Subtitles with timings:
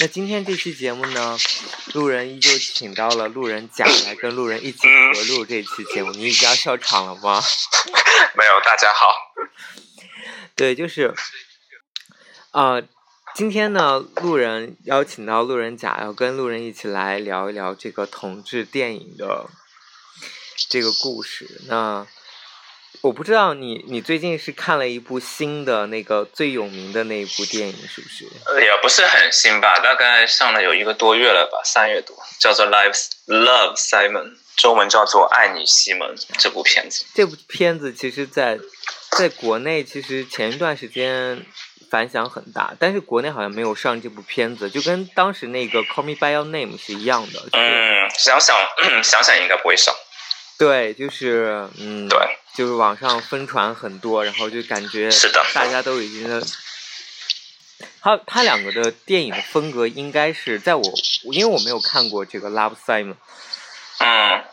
[0.00, 1.38] 那今天这期节目呢，
[1.92, 6.10] 路人依旧请到了路人甲来跟路人一起合录这期节目。
[6.10, 7.40] 你已经要笑场了吗？
[8.36, 9.14] 没有，大家好。
[10.56, 11.14] 对，就是，
[12.50, 12.82] 呃，
[13.36, 19.48] 今天呢，路人邀请到路人甲，要跟路人一起来聊一聊这个同志电影的
[20.68, 21.60] 这个故事。
[21.68, 22.04] 那
[23.02, 28.26] 我不知道你，你最近是看了一部新的那个最有名的那一部电影，是不是？
[28.46, 32.94] 呃也不是很新吧，大概上了有一个多月了吧，三月多，叫做《Live
[33.26, 34.24] Love Simon》，
[34.56, 37.04] 中文叫做《爱你西蒙》这部片子。
[37.14, 38.58] 这部片子其实在
[39.10, 41.44] 在国内其实前一段时间
[41.90, 47.40] 反响很大，但是国内好像没有上这部片子，就跟当时那个《Call Me by Your Name》是一样的。
[47.40, 48.56] 就是、嗯，想想
[49.02, 49.94] 想想应该不会上。
[50.56, 52.18] 对，就是嗯，对，
[52.54, 56.42] 就是网上疯传很多，然后就感觉是的大家都已经。
[58.00, 60.82] 他他两个的电影的风格应该是在我，
[61.32, 63.12] 因为我没有看过这个《Love Simon》，
[63.98, 64.44] 嗯，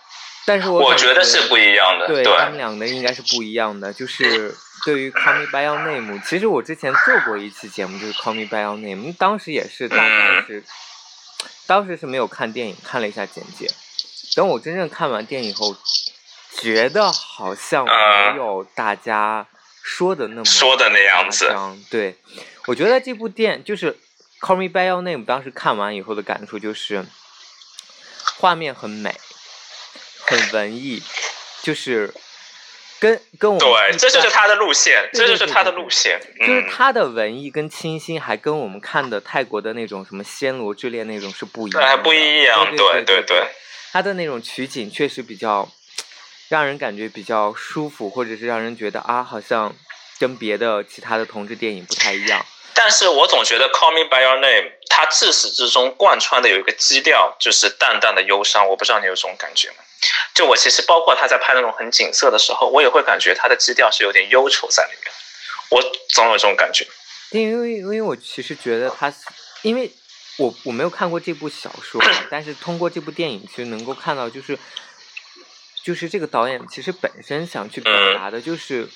[0.45, 2.07] 但是我感我觉得是不一样的。
[2.07, 3.91] 对对他们两个应该是不一样的。
[3.91, 10.63] 就是对于《Call Me by Your Name》，其实我之前做过一期节目，就是《Call Me by Your Name》，当时也是大概嗯是，
[11.67, 13.67] 当时是没有看电影，看了一下简介。
[14.33, 15.75] 等我真正看完电影后，
[16.61, 19.47] 觉得好像嗯没有大家
[19.81, 21.51] 说的那么说的那样子
[21.89, 22.15] 对，
[22.67, 23.93] 我觉得这部电就是
[24.39, 27.05] 《Call Me by Your Name》，当时看完以后的感触就是，
[28.37, 29.15] 画面很美，
[30.25, 31.01] 很文艺，
[31.63, 32.13] 就是
[32.99, 36.19] 跟跟我们对，这就是他的路线，这就是他的路线。
[36.39, 42.75] 就是嗯，他的文艺跟清新，还跟我们看的泰国的那种什么《暹罗之恋》那种是不一样还不一样。
[42.75, 43.47] 对对对，
[43.91, 45.67] 他的那种取景确实比较
[46.51, 49.73] 让人感觉比较舒服，或者是让人觉得啊，好像
[50.19, 52.45] 跟别的其他的同志电影不太一样。
[52.73, 58.67] 但是我总觉得《Call Me by Your Name》它自始至终贯穿的有一个基调，就是淡淡的忧伤。
[58.67, 59.75] 我不知道你有这种感觉吗？
[60.33, 65.13] 就我其实包括他在拍那种很景色的时候，我也会感觉他的基调是有点忧愁在里面。
[65.69, 66.85] 我总有这种感觉。
[67.29, 69.13] 因为因为我其实觉得他，
[69.61, 69.89] 因为
[70.37, 74.59] 我我没有看过这部小说，但是通过这部电影，其实能够看到，就是
[75.83, 78.15] 就是这个导演其实本身想去表嗯。
[78.15, 78.87] 达的，就是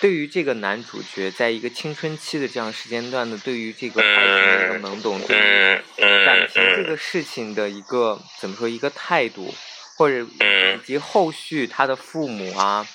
[0.00, 9.52] 对于这个男主角在一个青春期的这样时间段的，对于这个爱情的一个懵懂，对于嗯感情这个事情的一个怎么说一个态度，
[9.96, 12.86] 或者以嗯及后续他的父母啊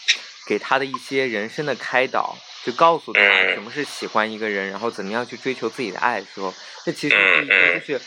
[0.48, 3.54] 给他的一些人生的开导，就告诉他嗯。
[3.54, 6.54] 什么是喜欢一个人，然后怎么样去追求自己的爱的时候，
[6.86, 8.02] 这其实是一个就是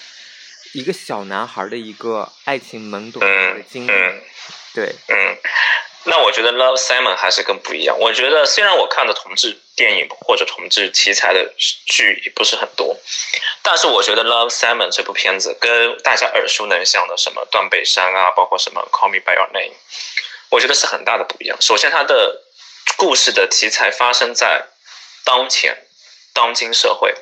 [0.73, 4.23] 一个小男孩的一个爱情懵懂的经历，嗯
[4.75, 5.37] 对，嗯。
[6.09, 7.99] 那我觉得《Love Simon》还是更不一样。
[7.99, 11.53] 我觉得虽然我看的同志电影或者同志题材的
[11.87, 12.97] 剧也不是很多，
[13.61, 19.75] 但是我觉得《Love Simon》这部片子跟大家耳熟能详的什么断背山啊，包括什么《Call Me by Your Name》，
[20.51, 21.61] 我觉得是很大的不一样。
[21.61, 22.41] 首先，它的
[22.97, 24.65] 故事的题材发生在
[25.25, 25.77] 当前
[26.33, 27.13] 当今社会，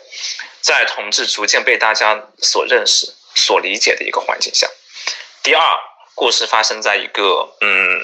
[0.60, 4.68] 在同志逐渐被大家所认识、所理解的一个环境下。
[5.42, 5.78] 第二，
[6.14, 8.00] 故事发生在一个嗯，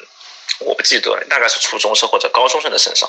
[0.60, 3.08] 我不记得了，大概是初中生或者高中生的身上。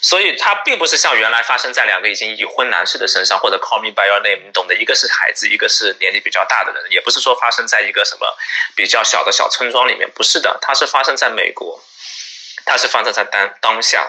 [0.00, 8.26] 所以它并不是像原来发生在两个已经已婚男士的身上，或者 Call Me by Your Name，你懂的，一个是孩子，一个是年纪比较大的人，也不是说发生在一个什么
[8.76, 11.82] 比较小的小村庄里面，不是的，它是发生在美国，
[12.66, 14.06] 它是发生在当当下。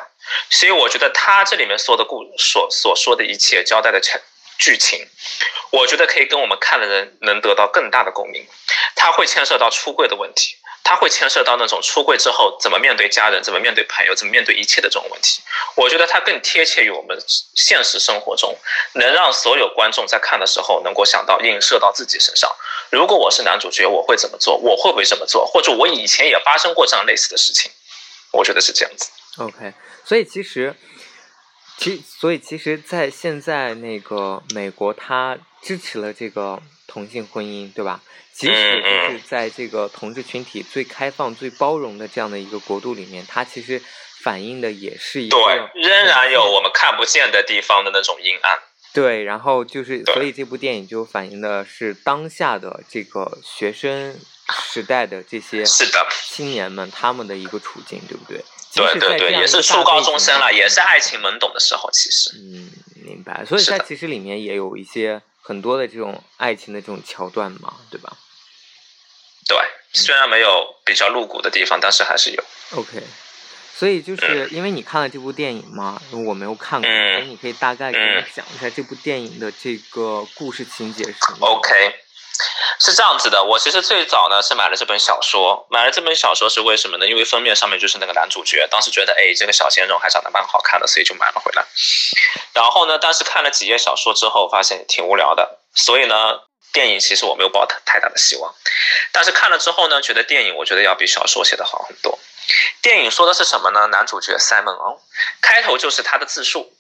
[0.50, 4.20] 所以我觉得他这里面说的故所所说的一切交代的全
[4.58, 5.08] 剧情，
[5.72, 8.46] 我觉得可以跟我们看的人能得到更大的共鸣。
[8.96, 15.42] 它会牵涉到出柜的问题，它会牵涉到那种出柜之后怎么面对家人、怎么面对朋友、怎么面对一切的这种问题。
[15.76, 17.18] 我觉得它更贴切于我们
[17.56, 18.58] 现实生活中，
[18.94, 22.50] 能让所有观众在看的时候能够想到映射到自己身上。
[22.90, 24.56] 如果我是男主角，我会怎么做？
[24.58, 25.46] 我会不会这么做？
[25.46, 27.72] 或者我以前也发生过这样类似的事情？
[28.32, 29.10] 我觉得是这样子。
[29.38, 29.74] OK，
[30.06, 30.74] 所以其实，
[31.78, 38.02] 其所以其实，在现在那个美国，它支持了这个同性婚姻，对吧？
[38.34, 43.82] 即使就是在这个同志群体最开放、最包容的这样的一个国度里面，它其实
[44.24, 48.60] 反映的也是一个对，仍然有我们看不见的地方的那种阴暗。
[48.94, 54.18] 对，然后就是，所以这部电影就反映的是当下的这个学生
[54.72, 58.44] 时代的这些是的，青年们他们的一个处境，对不对？
[58.76, 62.70] 即对对对，也是初高中生了，也是爱情懵懂的时候，其实嗯，
[63.06, 63.46] 明白。
[63.46, 68.18] 所以是的它其实里面也有一些很多的这种爱情的这种桥段嘛，对吧
[69.48, 69.58] 对，
[69.94, 72.44] 虽然没有比较露骨的地方，但是还是有。
[72.72, 73.02] ？OK。
[73.78, 81.96] 所以就是因为你看了这部电影嘛，我没有看过，嗯所以你可以大概给我嗯讲一下这部电影的这个故事情节是什么 OK，
[82.80, 87.08] 是这样子的，我其实最早呢是买了这本小说，买了这本小说是为什么呢？
[87.08, 91.66] 因为封面上面就是那个男主角，当时觉得哎这个小鲜肉还长得蛮好看的，所以就买了回来。
[92.54, 96.42] 然后呢，但是看了几页小说之后，发现挺无聊的，所以呢，
[96.74, 98.54] 电影其实我没有抱太太大的希望。
[99.12, 102.20] 但是看了之后呢，觉得电影我觉得要比小说写得好很多。
[102.82, 103.88] 电影说的是什么呢？
[103.88, 105.00] 男主角 Simon 哦，
[105.42, 106.75] 开头就是他的自述。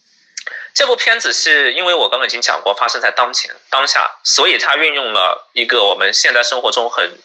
[0.75, 7.17] 这部片子是因为我刚刚已经讲过，发生在当前当下，所以它运用了一个我们现在生活中很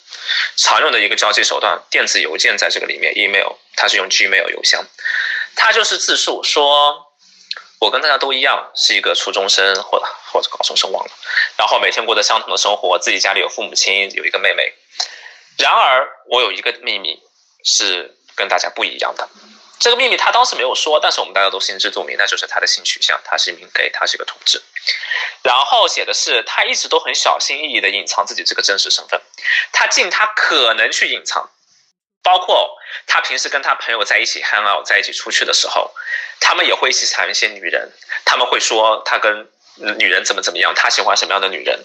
[0.57, 4.87] 常用的一个交际手段——电子邮件，在这个里面，email，它是用 Gmail 邮箱。
[5.57, 7.13] 他就是自述说，
[7.81, 10.01] 我跟大家都一样，是一个初中生或
[10.33, 11.11] 或者高中生忘了，
[11.57, 14.73] 然后每天过着相同的生活，自己家里有父母亲，有一个妹妹。
[15.59, 17.21] 然而，我有一个秘密
[17.65, 19.29] 是跟大家不一样的。
[19.81, 24.63] 这个秘密他当时没有说，但是我们大家都心知肚明，那就是他的性取向，他是一名 gay，他是一个同志。
[25.43, 29.19] 然后写的是他一直都很小心翼翼的隐藏自己这个真实身份，
[29.73, 31.49] 他尽他可能去隐藏，
[32.23, 35.91] 包括他平时跟他朋友在一起 hang out，在一起出去的时候，
[36.41, 37.91] 他们也会一起谈一些女人，
[38.27, 41.83] 他们会说他跟女人怎么怎么样，他喜欢什么样的女人。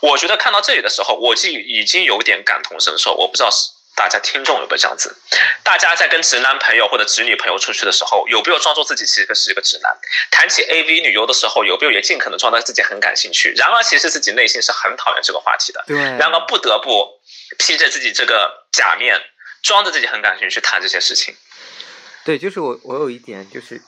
[0.00, 3.73] 我觉得看到这里的时候，我就已经有点感同身受，我不知道是。
[3.96, 5.14] 大家听众有没有这样子？
[5.62, 9.96] 大家在跟直男朋友或者直女朋友出去的时候，有没有装作自己其实是一个直男？
[10.30, 13.52] 谈起 AV 女优的时候，有没有也尽可能装作自己很感兴趣？
[13.56, 15.84] 然而，其实自己内心是很讨厌这个话题的。
[15.86, 17.08] 对，然而，不得不
[17.58, 19.20] 披着自己这个假面，
[19.62, 21.34] 装着自己很感兴趣去谈这些事情。
[22.24, 23.80] 对，就是我，我有一点就是，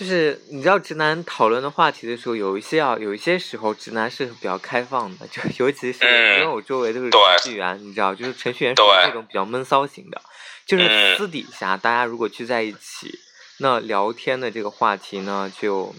[0.00, 10.18] 就是你知道，直男讨论的话题的时候，有一些啊，有一些时候直男是比较开放的，就尤其是嗯因为我周围都是对程序员，你知道，就是程序员属于对那种比较闷骚型的，
[10.64, 13.18] 就是嗯私底下大家如果聚在一起，
[13.58, 15.94] 那聊天的这个话题呢，就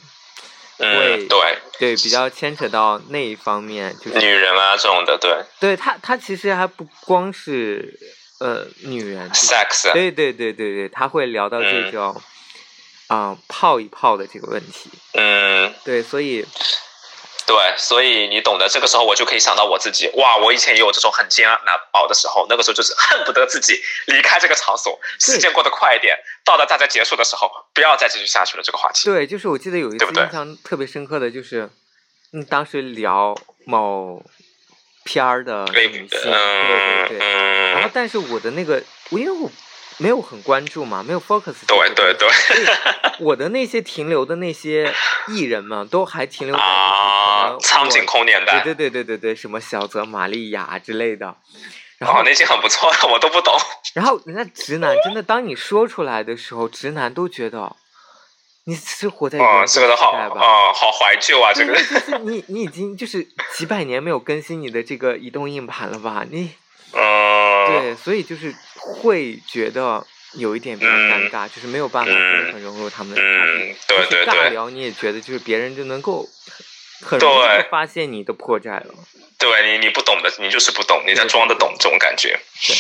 [0.80, 5.46] 嗯，会对，对比较牵扯到那一方面，就是女人啊这种的，对。
[5.60, 8.00] 对他，他其实还不光是
[8.40, 11.92] 呃女人，，sex，对对对对对，他会聊到这嗯
[13.12, 14.90] 种啊、泡一泡的这个问题。
[15.14, 16.46] 嗯，对，所以
[17.46, 18.70] 对，所以你懂的。
[18.70, 21.50] 这个时候我就可以想到我自己，哇，我以前也有这种很煎
[21.92, 23.78] 熬的时候，那个时候就是恨不得自己
[24.08, 29.10] 离开这个场所，时间过得快一点，到了大家结束的时候，不要再继续下去了这个话题。
[29.10, 31.70] 对，就是我记得有一次印象特别深刻的就是，
[32.32, 34.24] 嗯，当时聊某
[35.04, 39.52] 片儿的对女性，嗯对对对，然后嗯，但是我的那个，我因为我
[39.98, 42.30] 没有很关注嘛，没有 focus 这个对对对
[43.20, 44.94] 我的那些停留的那些
[45.28, 51.36] 艺人们，都还停留在啊，苍井空年代，对对对对对对，什么小泽玛利亚之类的。
[52.00, 53.56] 然后，哦，那些很不错， 我都不懂。
[53.94, 57.76] 然后人家直男真的，当你说出来的时候，直男都觉得
[58.66, 60.42] 你是活在哦原，这个都好，时代吧？
[60.42, 61.76] 哦，好怀旧啊，这，个。
[61.76, 66.26] 就是你你已经就是几百年没有更新你的这个移动硬盘了吧？
[66.28, 66.52] 你
[66.94, 72.12] 嗯，对，所以就是会觉得有一点比较尴尬，就是没有办法
[72.60, 73.72] 融入他们的话题。
[73.72, 76.28] 嗯，对对尬聊，你也觉得就是别人就能够
[77.02, 78.94] 很容易对发现你的破绽了。
[79.38, 82.40] 对，你你不懂的，你就是不懂，你在装的懂这种感觉。
[82.68, 82.76] 对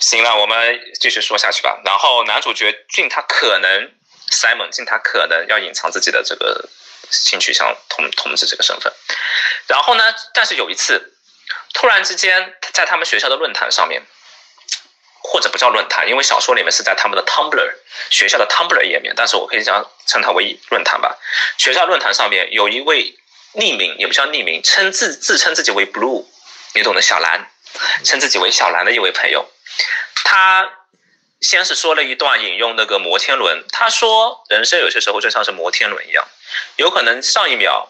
[0.00, 1.80] 行了，我们继续说下去吧。
[1.84, 3.90] 然后男主角尽他可能
[4.30, 6.68] ，Simon 尽他可能要隐藏自己的这个
[7.10, 8.92] 性取向同同志这个身份。
[9.66, 11.14] 然后呢，但是有一次，
[11.74, 14.02] 突然之间在他们学校的论坛上面，
[15.20, 17.72] 或者不叫论坛，因为小说里面是在他们的 Tumblr
[18.10, 21.16] 学校的 Tumblr 页面，但是我可以讲称它为论坛吧。
[21.58, 23.14] 学校论坛上面有一位
[23.54, 26.24] 匿名，也不叫匿名，称自自称自己为 Blue，
[26.74, 27.50] 你懂的，小蓝，
[28.04, 29.48] 称自己为小蓝的一位朋友，
[30.24, 30.70] 他
[31.40, 36.26] 先是说了一段引用那个摩天轮，他说人生有些时候就像是摩天轮一样，
[36.76, 37.88] 有可能上一秒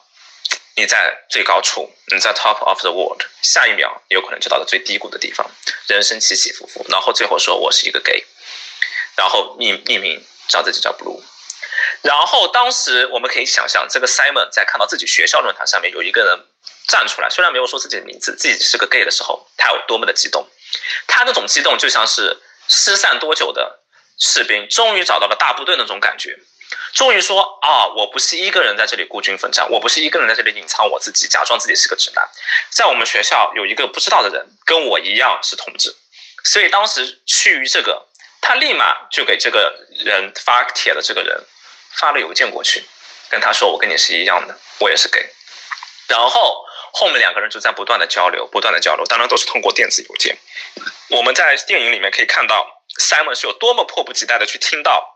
[0.77, 5.51] 你在最高处，你在 top of the world，下一秒有可能就到了最低谷的地方，
[5.89, 8.25] 人生起起伏伏，然后最后说我是一个 gay，
[9.17, 11.21] 然后匿匿名叫自己叫 blue。
[12.03, 16.39] 然后当时我们可以想象，这个 Simon 在看到自己学校论坛上面有一个人
[16.87, 20.49] 站出来，虽然没有说自己的名字，自己是个 gay 的时候，他有多么的激动。
[21.07, 22.37] 他那种激动就像是
[22.69, 23.81] 失散多久的
[24.19, 26.39] 士兵终于找到了大部队那种感觉。
[26.95, 32.29] 终于说啊，我不是一个人在这里孤军奋战，我不是一个人在这里隐藏我自己，假装自己是个直男。
[32.71, 35.95] 在我们学校有一个不知道的人，跟我一样是同志，
[36.45, 38.07] 所以当时趋于这个，
[38.41, 41.43] 他立马就给这个人发帖的这个人
[41.93, 42.85] 发了邮件过去，
[43.29, 45.25] 跟他说我跟你是一样的，我也是 gay。
[46.09, 50.37] 然后后面两个人就在不断的交流，不断的交流，当然都是通过电子邮件。
[51.11, 52.67] 我们在电影里面可以看到
[52.99, 55.15] Simon 是有多么迫不及待的去听到。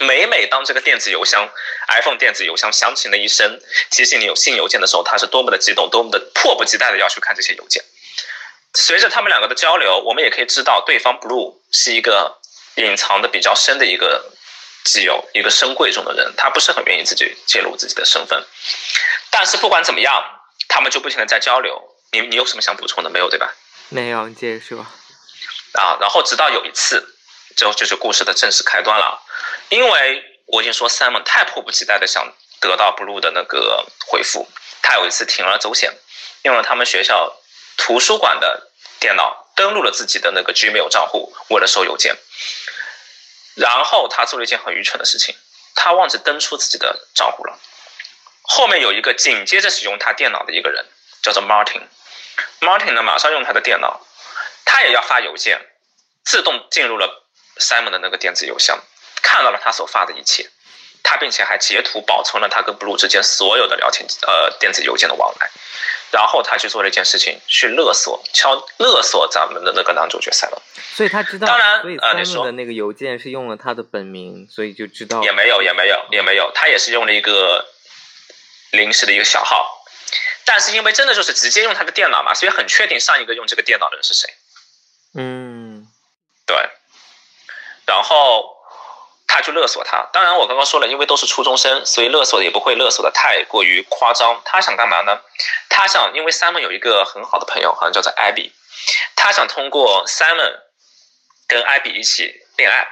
[0.00, 1.48] 每每当这个电子邮箱
[1.88, 3.58] iPhone 电子邮箱响起那一声
[3.90, 7.82] 提醒你有新邮件的时候，他是多么的激动，多么的迫不及待的要去看这些邮件。
[8.74, 12.38] 随着他们两个的交流，我们也可以知道对方 Blue 是一个
[12.76, 14.30] 隐藏的比较深的一个
[14.84, 18.46] 基友，一个深贵重的人，他不是很愿意自己揭露自己的身份。
[19.30, 20.22] 但是不管怎么样，
[20.68, 21.82] 他们就不停的在交流。
[22.12, 23.28] 你你有什么想补充的没有？
[23.30, 23.52] 对吧？
[23.88, 24.86] 没有，你接着说。
[25.72, 27.14] 啊，然后直到有一次。
[27.58, 29.20] 就就是故事的正式开端了，
[29.68, 34.48] 因为我已经说 Simon 太迫不及待的想得到 Blue 的那个回复，
[34.80, 35.92] 他有一次铤而走险，
[36.42, 37.36] 用了他们学校
[37.76, 42.16] 图书馆的电脑登录了自己的那个 Gmail 账户，为了收邮件。
[43.56, 45.34] 然后他做了一件很愚蠢的事情，
[45.74, 47.58] 他忘记登出自己的账户了。
[48.42, 50.86] 后面有一个紧接着使用他电脑的一个人，
[51.22, 54.00] 叫做 Martin，Martin 呢马上用他的电脑，
[54.64, 55.60] 他也要发邮件，
[56.24, 57.24] 自动进入了。
[57.58, 58.78] Simon 的那个电子邮箱
[59.22, 60.48] 看到了他所发的一切，
[61.02, 65.50] 他并且还截图保存了他跟 Blue 之间所有的聊天呃电子邮件的往来，
[66.10, 70.60] 然后他去做了一件事情，去勒索敲勒索咱们的那个男主角 Simon。
[70.94, 77.66] 所以他知道，当然，所以 Simon 的那个邮件是用了他的本名，所以就知道也没有也没有也没有，他也是用了一个
[78.72, 79.84] 临时的一个小号，
[80.44, 84.28] 但是因为真的就是直接用他的电脑嘛，所以很确定上一个用这个电脑的人是谁。
[85.14, 85.86] 嗯，
[86.46, 86.56] 对。
[87.88, 88.54] 然后
[89.26, 94.42] 他去勒索他，当然我刚刚说了，因为都是初中生，所以勒索也不会勒索的太过于夸张。
[94.44, 95.18] 他想干嘛呢？
[95.70, 98.52] 他想，因为 Simon 有一个很好的朋友，好像叫做 Abby，
[99.16, 100.52] 他想通过 Simon
[101.46, 102.86] 跟 Abby 一起恋爱，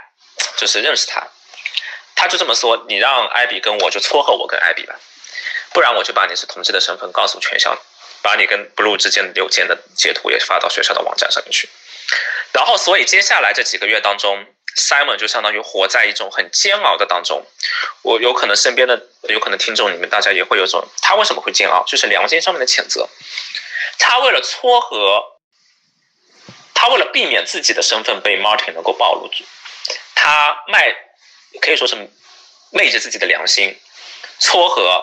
[0.57, 1.23] 就是认识他。
[2.15, 4.95] 他就这么说：“你让 Abby 跟我就撮合我跟 Abby 吧，
[5.75, 7.77] 不然我就把你是同志的身份告诉全校，
[8.23, 11.69] 把你跟 Blue 之间的邮件的截图也发到学校的网站上面去。
[12.53, 17.47] 然后，所以接下来这几个月当中。” Simon 就相当于活在一种很煎熬的当中，
[18.03, 21.83] 我有可能身边的有可能听众里面大家也会有种，他为什么会煎熬？
[21.87, 23.09] 就是良心上面的谴责。
[23.99, 25.25] 他为了撮合，
[26.75, 29.31] 他为了避免自己的身份被 Martin 能够暴露，
[30.15, 30.95] 他卖
[31.63, 31.97] 可以说是
[32.71, 33.81] 昧着自己的良心
[34.39, 35.03] 撮合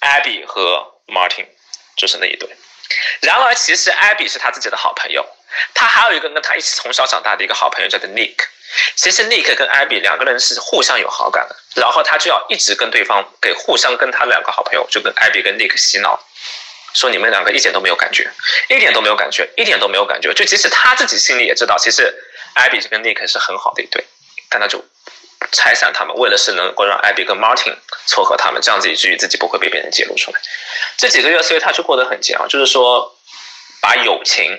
[0.00, 1.46] Abby 和 Martin，
[1.96, 2.48] 就是那一对。
[3.22, 5.26] 然而，其实 Abby 是他自己的好朋友，
[5.74, 8.36] 他还有一个跟他一起从小长大的一个好朋友叫做 Nick。
[8.96, 16.18] 其实 Nick 跟 Abby 两个人是互相有好感的，然后他就要一直跟对方给互相跟他两个好朋友，就跟 Abby 跟 Nick 洗脑，
[16.94, 18.30] 说你们两个一点都没有感觉，
[18.68, 20.32] 一点都没有感觉，一点都没有感觉。
[20.34, 22.12] 就即使他自己心里也知道，其实
[22.54, 24.04] Abby 跟 Nick 是很好的一对，
[24.48, 24.84] 但他就
[25.52, 27.76] 拆散他们，为的是能够让 Abby 跟 Martin
[28.06, 30.40] 撮合他们，这样子以至于自己不会被别人揭露出来。
[30.96, 33.16] 这几个月，所以他就过得很煎熬，就是说
[33.80, 34.58] 把友情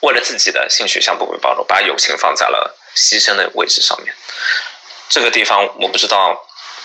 [0.00, 2.76] 为了自己的性取向不被暴露，把友情放在了。
[2.96, 4.12] 牺牲的位置上面，
[5.08, 6.36] 这个地方我不知道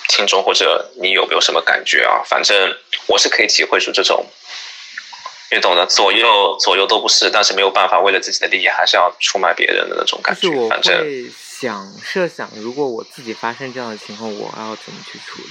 [0.09, 2.21] 听众或者你有没有什么感觉啊？
[2.25, 2.77] 反正
[3.07, 4.25] 我是可以体会出这种，
[5.49, 10.49] 你懂的，左右左右都不是，但是没有办法，为了自己的利益还是要出卖别人的那种感觉。
[10.69, 11.25] 反正会
[11.59, 15.49] 想设想，如果我自己发生这样的情况，我要怎么去处理？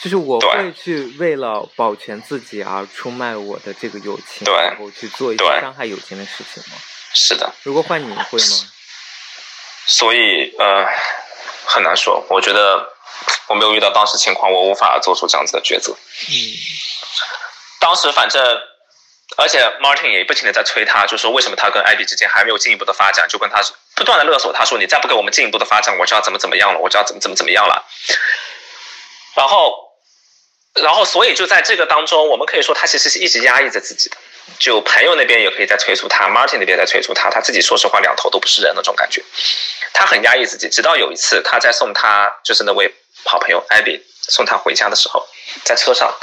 [0.00, 6.78] 就是我会去为了保全自己而出卖我的这个友情，然后去做一些伤害友情的事情吗？
[7.12, 7.52] 是的。
[7.64, 8.72] 如果换你会吗？
[9.88, 10.86] 所以，呃，
[11.64, 12.22] 很难说。
[12.28, 12.86] 我觉得
[13.48, 15.92] 我没有遇到当时情况，我无法做出这样子的抉择。
[15.92, 16.34] 嗯。
[17.80, 18.40] 当时反正，
[19.36, 23.62] 而且 Martin 也不停的在催他，就说为什么他跟艾比之间还没有进一步的发展，就跟他
[23.96, 27.84] 不断的勒索他说，你再不给我们进一步的发展，我就要怎么怎么样了，我就要怎么怎么怎么样了。
[29.34, 29.86] 然后。
[30.74, 34.16] 然后，所以就在这个当中，我们可以说他其实是一直压抑着自己的。
[34.60, 39.20] 就朋友那边也可以在催促他，Martin 那边在催促他，他自己说实话两头都不是人那种感觉。
[39.92, 42.92] 他很压抑自己，直到有一次他在送他就是那位
[43.24, 45.26] 好朋友艾比送他回家的时候，
[45.64, 46.14] 在车上，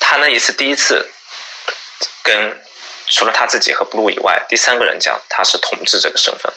[0.00, 1.10] 他那一次第一次
[2.22, 2.62] 跟
[3.08, 6.52] 除了他自己和 Blue 以外第三个人讲他是同志这个身份。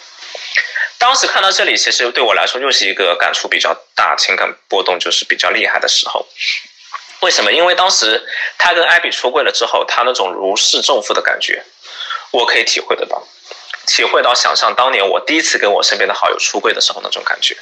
[0.99, 6.27] 当时看到这里，其实对我来说又是一个感触比较大、情感波动就是比较厉害的时候。
[7.21, 7.51] 为什么？
[7.51, 8.23] 因为当时
[8.57, 11.63] 他跟艾比出柜了之后，他那种如释重负的感觉，
[12.31, 13.27] 我可以体会得到。
[13.87, 17.57] 体会到想象当年我第一次跟我身边的好友出柜的时候那种感觉，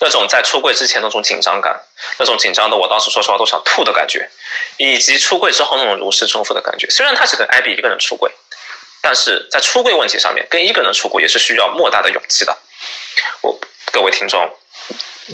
[0.00, 1.78] 那种在出柜之前那种紧张感，
[2.18, 4.28] 那种紧张的我当时说实话都想吐的感觉，
[4.78, 6.88] 以及出柜之后那种如释重负的感觉。
[6.88, 8.32] 虽然他是跟艾比一个人出柜，
[9.02, 12.56] 但是在出柜问题上面，跟一个人出柜也是需要莫大的勇气的。
[13.42, 13.60] 我
[13.92, 14.40] 各位听众，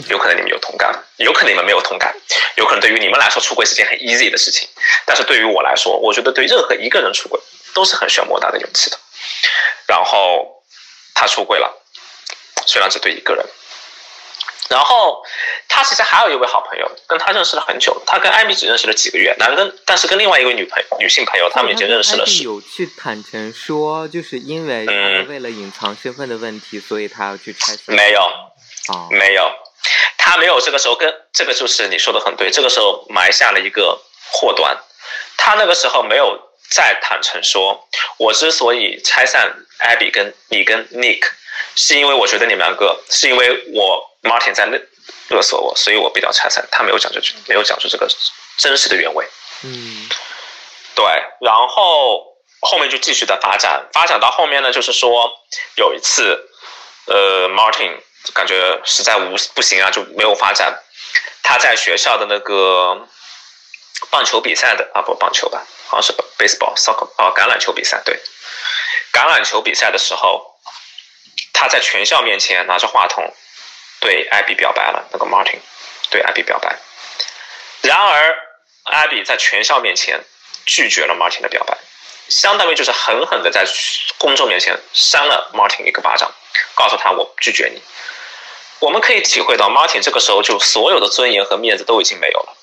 [0.09, 2.13] 有可能你们有同感，有可能你们没有同感，
[2.55, 4.67] 有可能对于你们来说出柜是件很 easy 的事情，
[5.05, 7.39] 但是对于我来说，我觉得对任何一个人出柜
[7.73, 8.97] 都是很需要莫大的勇气的。
[9.87, 10.63] 然后
[11.15, 11.71] 他出轨了，
[12.65, 13.45] 虽然只对一个人。
[14.69, 15.25] 然后
[15.67, 17.99] 他其实还有一位好朋友，跟他认识了很久。
[18.05, 22.43] 他跟艾米只认识了几个月，男跟但是跟另外一位女朋女性朋友，他们已经认识了十。
[22.43, 27.75] 有去坦诚说，就是因为他为了隐藏身份的问题，所以他要去拆。
[27.87, 28.21] 没有，
[28.93, 29.51] 哦，没有，
[30.19, 33.99] 他没有这个时候跟这个就是你说的很对，这个时候埋下了一个
[34.31, 34.77] 祸端。
[35.35, 41.23] 他那个时候没有再坦诚说，我之所以拆散艾比跟你跟 Nick，
[41.75, 44.07] 是因为我觉得你们两个是因为我。
[44.21, 44.77] Martin 在勒
[45.29, 46.67] 勒索我，所以我比较拆散。
[46.69, 48.05] 他没有讲这句，没有讲出这个
[48.57, 49.25] 真实的原委。
[49.63, 50.09] 嗯，
[50.93, 51.05] 对。
[51.39, 55.31] 然后后面就继续的发展，发展到后面呢，就是说
[55.75, 56.49] 有一次，
[57.05, 57.95] 呃，Martin
[58.33, 60.77] 感觉实在无不行啊，就没有发展。
[61.41, 63.07] 他在学校的那个
[64.09, 68.01] 棒球比赛的啊，不棒球吧，好像是 baseball soccer 啊，橄榄球比赛。
[68.05, 68.19] 对，
[69.11, 70.59] 橄榄球比赛的时候，
[71.53, 73.33] 他在全校面前拿着话筒。
[74.01, 75.59] 对艾比表白了，那个 Martin
[76.09, 76.73] 对艾比表白，
[77.81, 78.33] 然而
[78.83, 80.23] 艾比在全校面前
[80.65, 81.77] 拒绝了 Martin 的表白，
[82.29, 83.67] 相当于就是狠狠的在
[84.17, 86.33] 公众面前扇了 Martin 一个巴掌，
[86.75, 87.83] 告诉他我拒绝你。
[88.79, 92.55] 我们可以体会到 Martin 这个时候就所有的尊严和面子都已经没有了，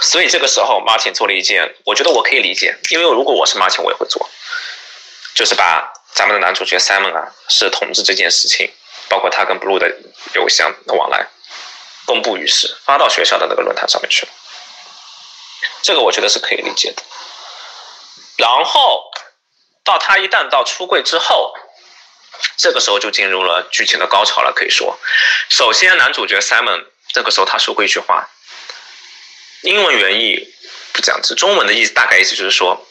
[0.00, 4.28] 所以这个时候 Martin 做了一件我觉得我可以理解，因为如果我是 Martin 我也会做，
[5.34, 8.72] 就是把咱们的男主角 Simon 啊是同志这件事情。
[9.08, 9.94] 包括他跟 Blue 的
[10.32, 11.28] 邮箱的往来，
[12.06, 14.32] 公布于世，发到学校的那个论坛上面去了。
[15.82, 17.02] 这个我觉得是可以理解的。
[18.38, 19.10] 然后
[19.84, 21.52] 到他一旦到出柜之后，
[22.56, 24.50] 这个时候就进入了剧情的高潮了。
[24.54, 24.98] 可以说，
[25.50, 28.26] 首先男主角 Simon 这个时候他说过一句话，
[29.62, 30.54] 英文原意
[30.92, 32.86] 不讲这中文的意思大概意思就是说，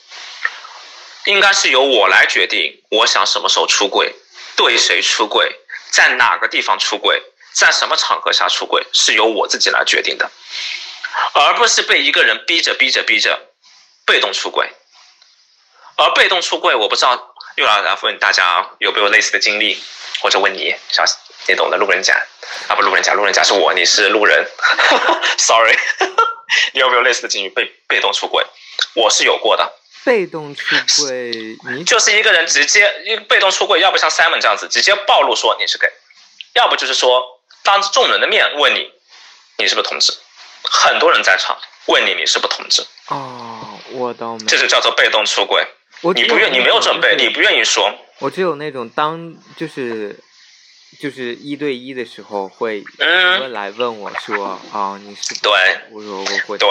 [1.25, 4.15] 应该是由我来决定我想什么时候出柜，
[4.55, 5.55] 对谁出柜。
[5.91, 7.21] 在哪个地方出轨，
[7.53, 10.31] 在什么场合下出轨，是由我自己来决定的，
[11.33, 13.37] 而不是被一个人逼着逼着逼着
[14.05, 14.71] 被动出轨。
[15.97, 19.77] 而被动出柜，我不知道又要来问大家有没有类似的经历，
[20.21, 21.03] 或者问你，小
[21.47, 22.15] 你懂的路人甲
[22.69, 24.47] 啊，不路人甲，路人甲是我，你是路人，
[25.37, 25.77] sorry，
[26.73, 28.45] 你有没有类似的经历被被动出轨？
[28.95, 29.73] 我是有过的。
[30.03, 31.31] 被动出轨，
[31.77, 35.87] 你就是一个人直接一被动出轨，要不像 Simon 这样子直接暴露说你是 gay，
[36.53, 37.23] 要不就是说
[37.63, 38.91] 当着众人的面问你
[39.57, 40.11] 你是不是同志，
[40.63, 42.83] 很多人在场问你你是不是同志。
[43.09, 44.45] 哦，我倒没。
[44.47, 45.63] 这就叫做被动出轨。
[46.15, 47.93] 你不愿，你没有准备，你不愿意说。
[48.17, 50.19] 我只有那种当就是
[50.99, 55.51] 就是一对一的时候会嗯来问我说啊你是对，
[55.91, 56.67] 我说我会对。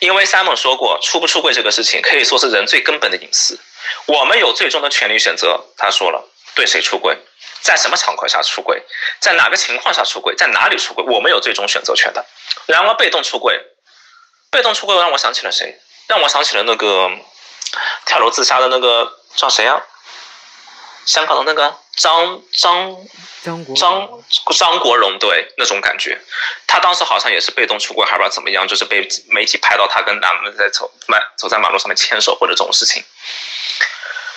[0.00, 3.58] 因为 Simon 说过，出不出柜这个事情可以说是人最根本的隐私，
[4.06, 5.62] 我们有最终的权利选择。
[5.76, 7.16] 他说了，对谁出轨，
[7.60, 8.82] 在什么场合下出轨，
[9.20, 12.24] 在哪个情况下出轨，在哪里出轨，我们有最终选择权的。
[12.66, 13.60] 然而被动出柜，
[14.50, 15.78] 被动出柜让我想起了谁？
[16.08, 17.10] 让我想起了那个
[18.06, 19.82] 跳楼自杀的那个叫谁啊？
[21.04, 22.96] 香港的那个张张
[23.42, 24.08] 张国张
[24.54, 26.20] 张国荣，对那种感觉，
[26.66, 33.02] 他当时好像也是被动出轨，还不知道怎么样，就是被媒体拍到他跟男的在走马走在马路上面牵手或者这种事情。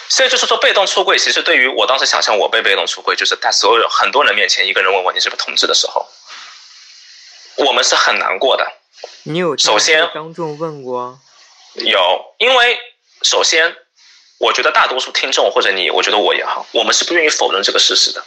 [0.07, 6.07] 所以就是说，被动出柜，其实对于我当时想象我被被动出柜，就是在所有很多人面前，一个人问我你是不是同志的时候，
[7.57, 8.65] 我们是很难过的。
[9.23, 11.19] 你有首先当众问过？
[11.75, 12.79] 有，因为
[13.21, 13.75] 首先。
[14.39, 18.25] 我觉得大多数听众或者你，我觉得我也好，我们是不愿意否认这个事实的。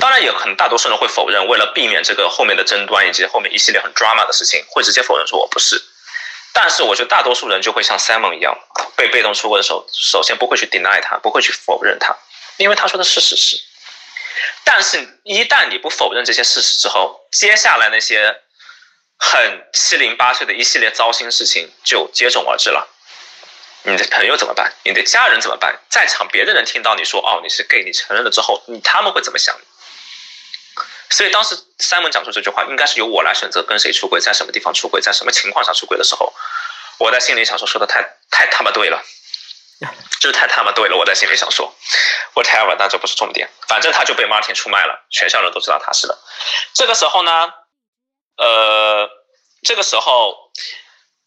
[0.00, 5.80] 当然，也很大多数人会否认，为了避免这个后面的争端以及后面一系列很 drama 的事情，会直接否认说我不是。
[6.52, 8.58] 但是，我觉得大多数人就会像 Simon 一样，
[8.96, 12.16] 被被动出柜的时候，首先不会去 deny 他，不会去否认他，
[12.56, 13.56] 因为他说的是事实。
[14.64, 18.34] 但是，一旦你不否认这些事实之后，接下来那些
[19.16, 22.88] 很七零八碎的一系列糟心事情就接踵而至了。
[23.86, 24.72] 你的朋友怎么办？
[24.84, 25.78] 你的家人怎么办？
[25.88, 29.56] 在场别的人听到你说哦你是 gay，你承认了之后，你他们会怎么想？
[31.08, 36.34] 所以当时 Simon 讲出这句话，应该是由我来选择跟谁出轨，在什么地方出轨，在什么情况下出轨的时候，
[36.98, 39.00] 我在心里想说，说的太太他妈对了，
[40.18, 41.72] 就是太他妈对了，我在心里想说
[42.34, 46.18] ，whatever，那这不是重点，反正他就被 Martin 出卖了，全校人都知道他是的。
[46.74, 47.52] 这个时候呢，
[48.36, 49.08] 呃，
[49.62, 50.50] 这个时候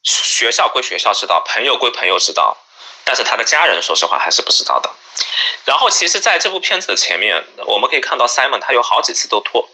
[0.03, 2.57] 学校归学校知道，朋友归朋友知道，
[3.03, 4.89] 但是他的家人说实话还是不知道的。
[5.65, 9.69] 然后其实在这部片子的前面，我们可以看到 Simon 他有好几次都脱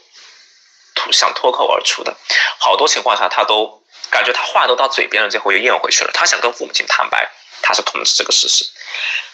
[0.96, 2.16] 脱想脱口而出的，
[2.58, 7.30] 好多情况下他都感觉他话都到嘴边了，最后又咽回去了，他想跟父母亲坦白。
[7.68, 8.64] 他是同志这个事实，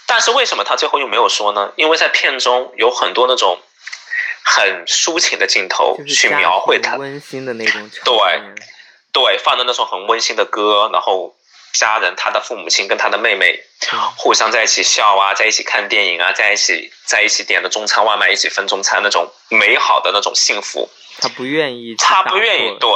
[0.05, 1.69] 但是为什么他最后又没有说呢？
[1.75, 3.59] 因为在片中有很多那种
[4.41, 8.41] 很抒情的镜头去描绘他温馨的那种对
[9.11, 11.35] 对，放的那种很温馨的歌，然后
[11.73, 13.59] 家人他的父母亲跟他的妹妹
[14.17, 20.89] 互相在一起笑啊，在一起看电影啊，在一起在一起点的中餐外卖，一起分中餐那种美好的那种幸福。
[21.19, 22.89] 他不愿意，他不愿意，对，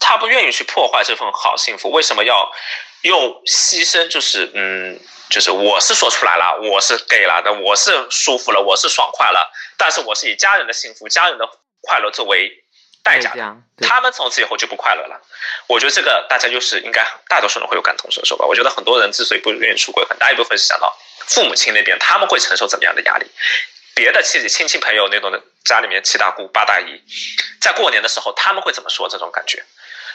[0.00, 1.90] 他不愿意去破坏这份好幸福。
[1.90, 2.50] 为什么要？
[3.02, 4.98] 用牺牲就是嗯，
[5.30, 11.48] 就是我是说出来了，我是给了的，我是舒服了，我是爽快了，但是我是以家人的幸福、家人的
[11.82, 12.50] 快乐作为
[13.06, 13.32] 代价，
[13.78, 15.22] 他们从此以后就不快乐了。
[15.68, 18.44] 我觉得这个大家就是应该大多数人会有感同身受吧。
[18.44, 20.92] 我觉得很多人之所以不愿意出轨，很大一部分是想到
[21.26, 23.30] 父母亲那边他们会承受怎么样的压力，
[23.94, 27.00] 别的亲戚、亲戚朋友那种的家里面七大姑八大姨，
[27.60, 29.64] 在过年的时候他们会怎么说这种感觉，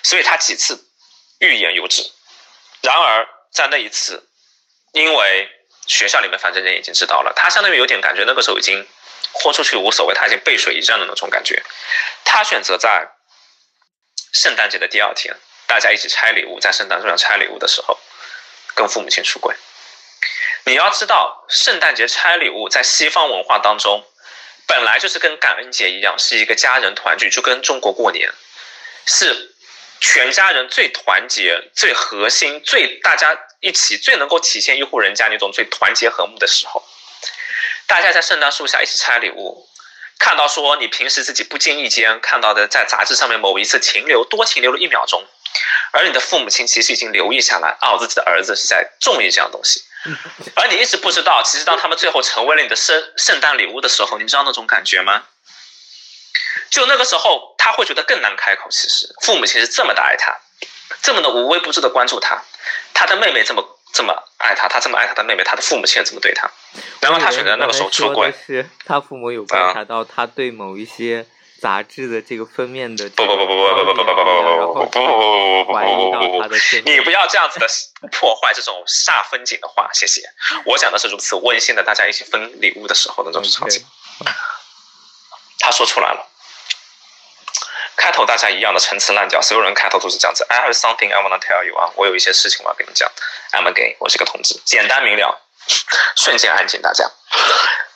[0.03, 0.77] 所以他几次
[1.39, 2.03] 欲言又止。
[2.81, 4.27] 然而，在那一次，
[4.91, 5.49] 因为
[5.87, 8.85] 学校里面反正人已经知道了，他相当于有点感觉那个时候已经
[9.31, 11.63] 豁出去无所谓，他已经背水一战的那种感觉。
[12.23, 13.07] 他选择在
[14.33, 15.35] 圣诞节的第二天，
[15.67, 17.99] 大家一起拆礼物，在圣诞树上拆礼物的时候，
[18.75, 19.55] 跟父母亲出轨。
[20.65, 24.05] 你要知道，圣诞节拆礼物在西方文化当中，
[24.67, 28.31] 本来就是跟感恩节一样，是一个家人团聚，就跟中国过年
[29.05, 29.49] 是。
[30.03, 36.83] 全家人最团结、最核心、最大家一起、最能够体现一户人家那种最团结和睦的时候，
[37.91, 39.67] 大家在圣诞树下一起拆礼物，
[40.17, 45.21] 看到说你平时自己不经意间看到的，在杂志上面某一次停留多停留了一秒钟，
[45.91, 49.83] 而你的父母亲其实已经留意下来，啊，我自己的儿子是在中意这样东西，
[50.55, 55.23] 而你一直不知道，其实当他们最后成为了你的圣圣诞礼物的时候，你知道那种感觉吗？
[56.69, 58.69] 就那个时候，他会觉得更难开口。
[58.71, 60.33] 其实父母亲是这么的爱他，
[61.01, 62.41] 这么的无微不至的关注他，
[62.93, 63.61] 他的妹妹这么
[63.93, 66.49] 这么爱他，他这么爱他的妹妹，他的父母亲也这么对他。
[66.99, 68.33] 然后他选择那个时候出轨。
[68.45, 71.25] 是他父母有观察到他对某一些
[71.59, 77.67] 杂志的这个封面的不不不不不不不不不不不不不不不不怀疑到他的你不要这样子的
[78.11, 80.21] 破坏这种煞风景的话，谢谢。
[80.65, 83.83] 我讲的是如此温馨的，大家一起分礼物的时候的那种场景。
[85.59, 86.30] 他说出来了。
[87.95, 90.45] 开头大家一样的陈词滥调，所有人开头都是这样子。
[90.49, 93.09] I have something I wanna tell you 啊，我有一些事情我要跟你讲。
[93.51, 95.41] I'm gay，我是个同志，简单明了，
[96.15, 97.09] 瞬间安静大家。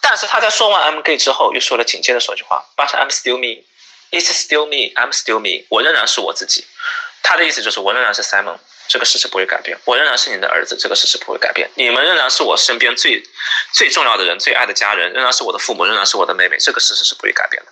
[0.01, 6.67] 但是他在说完 I'm gay 之后，又说了紧接着说句话，But I'm still me，It's still me，I'm still me，我仍然是我自己。
[7.23, 9.75] 他的意思就是我仍然是 Simon，这个事实不会改变。
[9.86, 11.67] 我仍然是你的儿子，这个事实不会改变。
[11.73, 13.23] 你们仍然是我身边最
[13.73, 17.71] 最重要的人，最爱的家人，仍然是我的父母，仍然是我的妹妹，这个事实是不会改变的。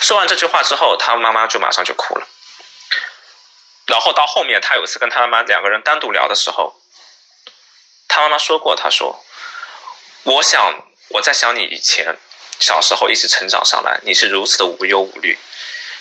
[0.00, 2.26] 说完这句话之后，他妈妈就马上就哭了。
[3.86, 6.80] 然后到后面，他有一次跟他妈妈两个人单独聊的时候，
[8.06, 9.24] 他妈妈说过：“他说，
[10.24, 12.16] 我想我在想你以前
[12.60, 15.38] 小时候一直成长上来，你是如此的无忧无虑，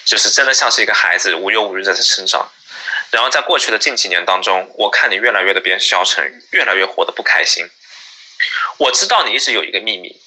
[0.05, 2.51] 就是真的像是一个孩子无忧无虑在成长。
[3.09, 7.69] 然后在过去的近几年当中，我看你越来越的变消沉，越来越活得不开心。
[8.77, 10.21] 我知道你一直有一个秘密，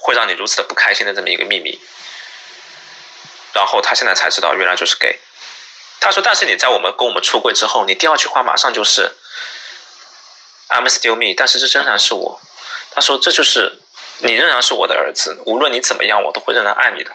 [0.00, 1.80] 会让你如此的不开心的这么一个秘密。”
[3.58, 5.18] 然后他现在才知道，原来就是 gay。
[5.98, 9.12] 他说：“但是你在我们跟我们出柜之后，你第二句话马上就是
[10.68, 11.34] I'm still me。
[11.36, 12.40] 但是这仍然是我。”
[12.94, 13.80] 他说：“这就是
[14.18, 17.10] 你仍然是我的儿子，无论你怎么样，我都会仍然爱你的。”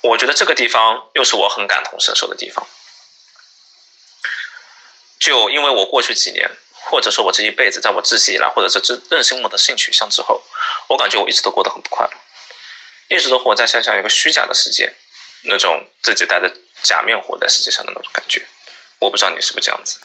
[0.00, 2.66] 我觉得这个地方又是我很感同身受的地方。
[5.20, 10.42] 就因为我过去几年，或者说我这一辈子，在我自己以来，或者是认认识我的性取向之后，
[10.88, 12.12] 我感觉我一直都过得很不快乐，
[13.14, 14.94] 一直都活在像像一个虚假的世界。
[15.44, 18.42] 那种自己戴着假面活在世界上的那种感觉，
[19.00, 20.00] 我不知道你是不是这样子。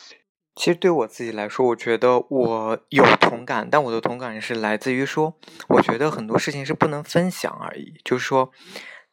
[0.54, 5.38] 其实对我自己来说，我觉得我有同感，但我的同感是来自于说，
[5.70, 7.94] 我觉得很多事情是不能分享而已。
[8.04, 8.52] 就是说，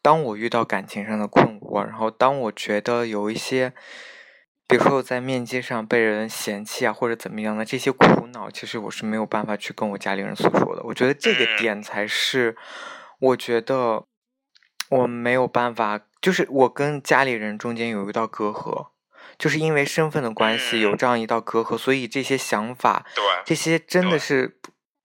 [0.03, 3.73] 当我遇到感情上的困惑，然后当我觉得有一些，
[4.67, 10.83] 比如说我在面接上被人嫌弃啊，或者怎么样的这些苦恼，其实我是没有办法去跟我家里人诉说的。
[10.83, 12.57] 我觉得这个点才是，
[13.21, 14.05] 我觉得
[14.91, 16.01] 我没有办法。
[16.21, 18.89] 就是我跟家里人中间有一道隔阂，
[19.39, 24.59] 就是因为身份的关系有这样一道隔阂，所以这些想法，对，这些真的是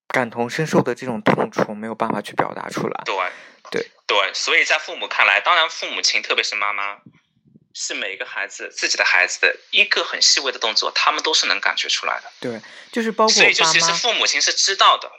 [0.08, 3.02] 感同身受的这种痛楚没有办法去表达出来。
[3.04, 3.14] 对，
[3.70, 6.98] 对，对，所以在父母看来，当然父母亲，特别是妈妈，
[7.72, 12.24] 是每一个孩子自己的孩子的一个很细微的动作，他们都是能感觉出来的。
[12.40, 15.10] 对，就是包括所以就，其实父母亲是知道的。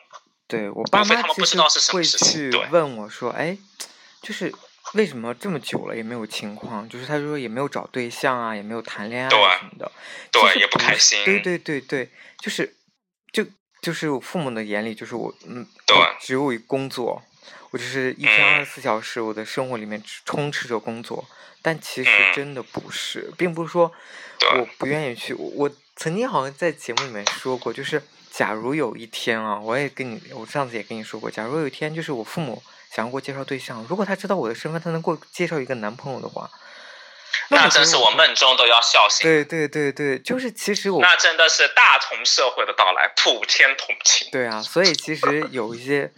[0.47, 3.57] 对我爸无非他们妈其实不知道是什么会事情去对问我说，哎，
[4.21, 4.53] 就是
[4.95, 6.87] 为什么这么久了也没有情况？
[6.89, 9.91] 就是他说也没有找对象啊，也没有谈恋爱什么的，
[10.31, 12.75] 对也不开心对对对对，就是
[13.31, 13.45] 就
[13.81, 17.21] 就是我父母的眼里，就是我嗯，对只有一工作，
[17.71, 21.25] 我就是一天嗯二十四小时，我的生活里面充斥着工作。
[21.61, 23.91] 但其实嗯真的不是，并不是说
[24.55, 25.33] 我不愿意去。
[25.33, 32.61] 我我曾经好像在节目里面说过，就是假如有一天啊，我也跟你，我上次也跟你说过，假如有一天就是我父母
[32.95, 36.49] 想要给我介绍对象，如果他知道我的身份，他能给我介绍一个男朋友的话，
[37.49, 39.27] 那真是我梦中都要笑醒。
[39.27, 44.29] 对对对对，就是其实我那真的是大同社会的到来，普天同庆。
[44.31, 46.09] 对啊，所以其实有一些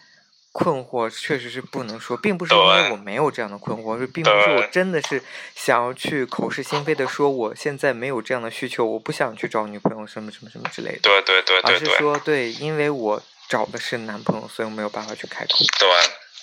[0.51, 5.23] 困惑确实是不能说，并不是因为我没有这样的困惑，是并不是我真的是
[5.55, 15.57] 想要去口是心非的说我现在没有这样的需求，我不想去找女朋友什么什么什么之类的，对对对而是说对，因为我找的是男朋友，所以我没有办法去开口。
[15.79, 15.89] 对，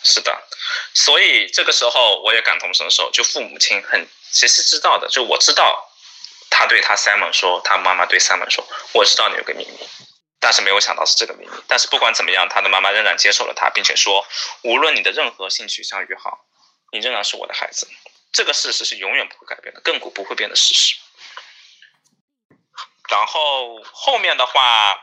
[0.05, 0.49] 是的。
[0.95, 5.91] 所以这个时候我也感同身受，就父母亲很其实知道的，就我知道
[6.51, 9.89] 他对他 Simon 说，他妈妈对 Simon 说，我知道你有个秘密。
[10.41, 11.53] 但是没有想到是这个秘密。
[11.67, 14.27] 但是不管怎么样，他的妈妈仍然接受了他，并且说，
[14.63, 16.45] 无论你的任何性取向与好，
[16.93, 17.89] 你仍然是我的孩子。
[18.31, 20.97] 这个事实是永远不会改变的，亘古不会变的事实。
[23.09, 24.99] 然后后面的话，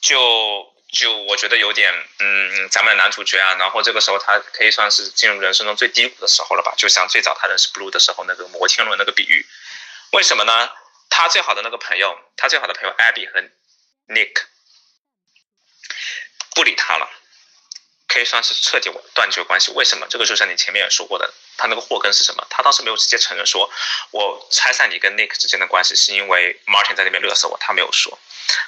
[0.00, 9.46] 就就我觉得有点，嗯，咱们的男主角啊，然后这个时候他可以算是进入人生中最低谷的时候了吧，就像最早他认识 Blue 的时候那个摩天轮那个比喻。
[10.12, 10.70] 为什么呢？
[11.10, 13.42] 他最好的那个朋友，他最好的朋友 Abby 和
[14.08, 14.42] Nick
[16.54, 17.10] 不理他了，
[18.08, 19.72] 可以算是彻底断绝关系。
[19.72, 20.06] 为什么？
[20.08, 22.46] 这个就像你前面也说过的，他那个祸根是什么？
[22.50, 23.70] 他当时没有直接承认说，
[24.10, 28.18] 我拆散你跟 Nick 之间的关系是因为 Martin 在那边勒索我，他没有说。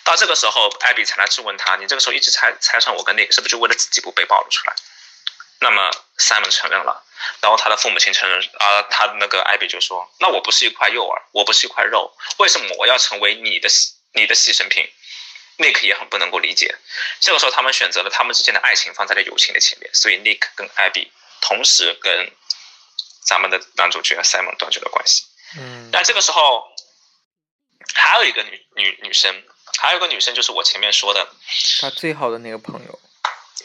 [0.05, 4.74] 到这个时候艾比才来质问他，你这个时候一直拆拆散我跟 Nick，是不是就为了自己不被暴露出来？
[5.61, 7.05] 那么 Simon 承认了，
[7.40, 13.68] 然后他的父母亲承认，啊、他那个艾比就说，那我不是一块诱饵，我不是一块肉，为什么我要成为你的
[14.12, 14.88] 你的牺牲品
[15.59, 16.77] ？Nick 也很不能够理解。
[17.18, 21.09] 这个时候，他们选择了他们之间的爱情放在了友情的前面，所以 Nick 跟 Abby
[21.40, 22.31] 同时跟
[23.29, 25.25] 咱们的男主角 Simon 断绝了关系。
[25.59, 26.64] 嗯但这个时候，
[27.95, 29.45] 还有一个女女女生，
[29.79, 31.29] 还有一个女生就是我前面说的，
[31.81, 32.99] 他最好的那个朋友，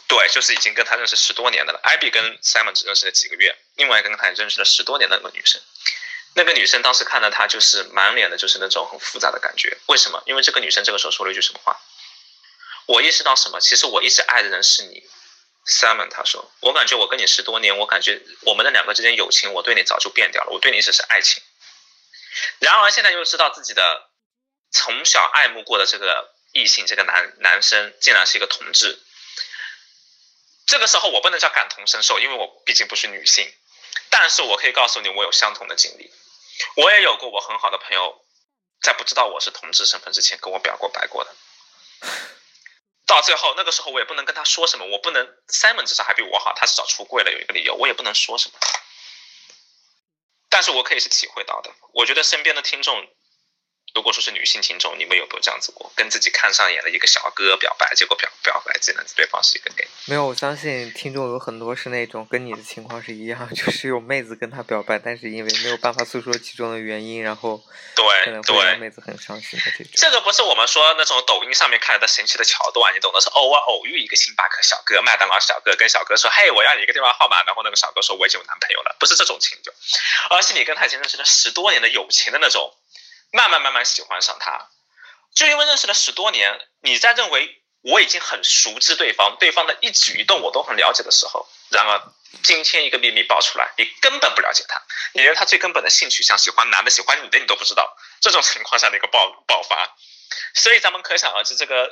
[0.08, 1.80] 对，就是已经跟他认识十多年的了。
[1.84, 5.62] Abby 跟 Simon 只认识了几个月，另外一个跟他认识了十多年的那个女生，
[6.36, 9.78] 那个女生当时看到他就是满脸的就是那种很复杂的感觉。
[9.88, 10.22] 为什么？
[10.26, 11.80] 因为这个女生这个时候说了一句什么话？
[12.86, 13.60] 我意识到什么？
[13.62, 15.04] 其实我一直爱的人是你
[15.68, 16.10] ，Simon。
[16.10, 21.42] 他说，我感觉我跟你十多年，我感觉我们的两个之间友情，我对你早就变掉了，我对你只是爱情。
[22.60, 24.10] 然而现在又知道自己的
[24.72, 29.00] 从小爱慕过的这个异性，这个男男生竟然是一个同志。
[30.66, 33.54] 这个时候我不能叫感同身受，因为我毕竟不是女性，
[34.10, 36.12] 但是我可以告诉你，我有相同的经历。
[36.76, 38.24] 我也有过我很好的朋友，
[38.82, 41.36] 在不知道我是同志身份之前跟我表过白过的。
[43.06, 48.58] 到最后那个时候，我也不能跟他说什么，我不能 Simon 至少还比我好，他至少出柜了，有一个理由，我也不能说什么。
[50.50, 53.08] 但是我可以是体会到的，我觉得身边的听众，
[53.94, 59.88] 如果说是女性听众，你们有没有这样子过，跟自己看上眼的一个小哥表白，结果表表白竟然对方是一个 gay？
[60.06, 67.58] 没有，我相信听众有很多是那种跟你的情况是一样， 就是有妹子跟他表白，但是因为没有办法诉说其中的原因，然后
[67.96, 69.94] 可对对，妹子很伤心的这种。
[69.94, 79.72] 这个不是我们说那种抖音上面看来的神奇的桥段，你懂的是，偶尔偶遇一个星巴克小哥、麦当劳小哥，跟小哥说，嘿，我要你一个电话号码，然后那个小哥说我已经有男朋友了，不是这种情就，
[80.32, 82.74] 而是你跟他已经认识了十多年的友情的那种，
[83.34, 84.70] 慢慢慢慢喜欢上他，
[85.36, 94.80] 就因为认识了十多年，你在认为我已经很熟知对方，对方的一举一动我都很了解的时候，然而今天一个秘密爆出来，你根本不了解他，
[95.14, 99.96] 你连他最根本的性取向，喜欢男的喜欢女的你都不知道，这种情况下的一个爆爆发，
[100.54, 101.90] 所以咱们可想而知，这个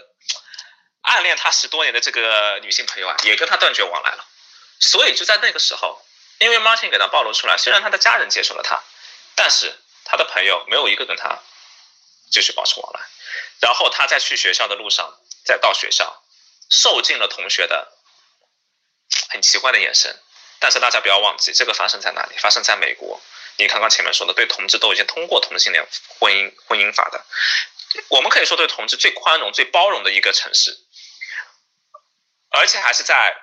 [1.01, 4.23] 暗恋他十多年的这个女性朋友啊，也跟他断绝往来了。
[4.79, 5.99] 所以就在那个时候，
[6.37, 8.79] 因为 Martin 给他暴露出来，虽然他的家人接受了他，
[9.33, 9.75] 但是
[10.11, 11.39] 他的朋友没有一个跟他
[12.29, 12.99] 继续保持往来。
[13.61, 16.21] 然后他在去学校的路上，再到学校，
[16.69, 17.93] 受尽了同学的
[19.29, 20.19] 很奇怪的眼神。
[20.59, 22.35] 但是大家不要忘记，这个发生在哪里？
[22.39, 23.21] 发生在美国。
[23.55, 25.87] 你刚刚前面说的，对同志都已经通过同性恋
[26.19, 27.25] 婚姻婚姻法的，
[28.09, 30.77] 我们可以说对同志最宽容、最包容的一个城市，
[32.49, 33.33] 而且还是在，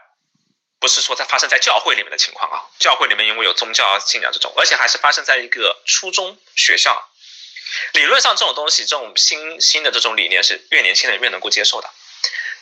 [0.81, 7.09] 不是说在发生在教会里面的情况啊，教会里面因为有宗教信仰这种，而且还是发生在一个初中学校。
[7.93, 11.91] 理论上，这种东西，这种新新的这种理念是越年轻人越能够接受的。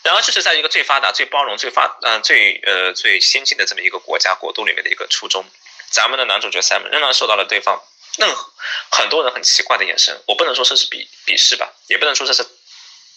[0.02, 5.44] 然后，就是在一个最发达、最包容、最发嗯最呃最先进的这么一个国家国度里面的一个初中，
[5.90, 7.82] 咱们的男主角 Sam 仍然受到了对方
[8.16, 8.52] 任何
[8.90, 10.22] 很多人很奇怪的眼神。
[10.26, 12.46] 我不能说这是鄙鄙视吧，也不能说这是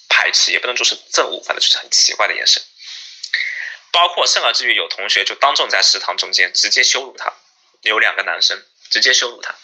[0.10, 2.62] 排斥，也不能说是憎恶，反正就是很奇怪的眼神。
[3.92, 7.34] 包括甚而至于有同学就当众在食堂中间直接羞辱他，
[7.82, 9.56] 有两个男生直接羞辱他，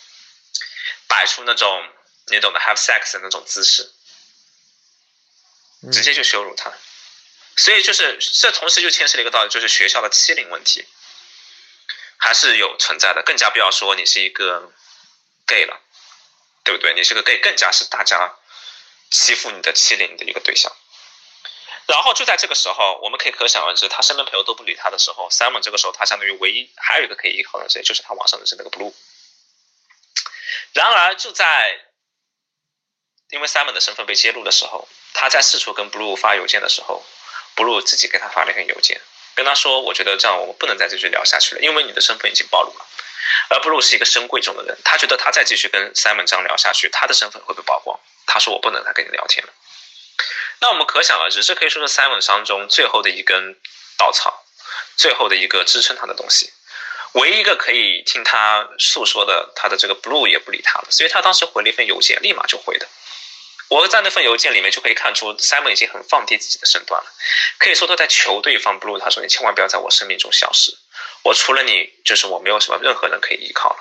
[1.07, 1.91] 摆出那种。
[2.27, 3.87] 你懂的 have sex 的那种姿势，
[5.93, 6.73] 直接就羞辱他，
[7.55, 10.87] 所以就是这同时就牵涉了一个道理，就是学校的欺凌问题
[12.17, 13.21] 还是有存在的。
[13.23, 14.73] 更加不要说你是一个
[15.45, 15.79] gay 了，
[16.63, 16.95] 对不对？
[16.95, 18.33] 你是个 gay，更加是大家
[19.11, 20.75] 欺负你的、欺凌的一个对象。
[21.87, 28.93] 然后就在这个时候，我们可以可想而知，他身边朋友都不理他的时候，Simon 这个时候他相当于唯一还有一个可以依靠的谁，就是他网上认识那个 Blue。
[30.73, 31.79] 然而就在
[33.29, 37.03] 因为 Simon 的身份被揭露的时候，他在四处跟 Blue 发邮件的时候
[37.55, 38.99] ，Blue 自己给他发了一封邮件，
[39.35, 42.85] 跟他说：“我觉得这样我们不能再继续聊下去了，因为你的身份已经暴露了。”
[43.49, 47.99] 而 Blue 是一个深贵重的人，他觉得他再继续跟 Simon 这样聊下去，他的身份会被曝光。
[48.25, 49.53] 他说：“我不能再跟你聊天了。”
[50.59, 53.55] 那我们可想而知，这可以说是 Simon 伤中最后的一根
[53.97, 54.43] 稻草，
[54.95, 56.51] 最后的一个支撑他的东西。
[57.13, 62.87] 唯一一个可以听他诉说的，他的这个 Blue 也不理他了，所以他当时回了一份邮件，立马就回的。
[63.67, 67.09] 我在那份邮件里面就可以看出，Simon 已经很放低自己的身段了，
[67.57, 70.71] 可以说他在求对方 Blue，他说你千万不要在我生命中消失，
[71.23, 73.77] 我除了你，就是我没有什么任何人可以依靠了。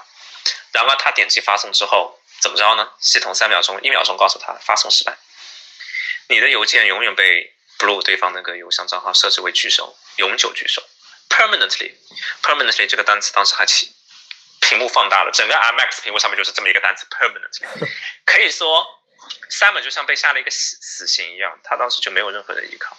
[0.72, 2.88] 然而他点击发送之后，怎么着呢？
[3.00, 5.18] 系统三秒钟、一秒钟告诉他发送失败，
[6.28, 10.82] 你的邮件永远被 Blue 对方那个邮箱账号设置为拒收，永久拒收
[11.28, 13.92] ，permanently，permanently 这个单词当时还起
[14.60, 17.88] 屏幕放大了，整个 IMAX 屏幕上面就是这么一个单词 permanently，
[18.26, 19.00] 可以说。
[19.48, 22.94] Simon 就像被下了一个死死刑一样，他当时就没有任何的依靠，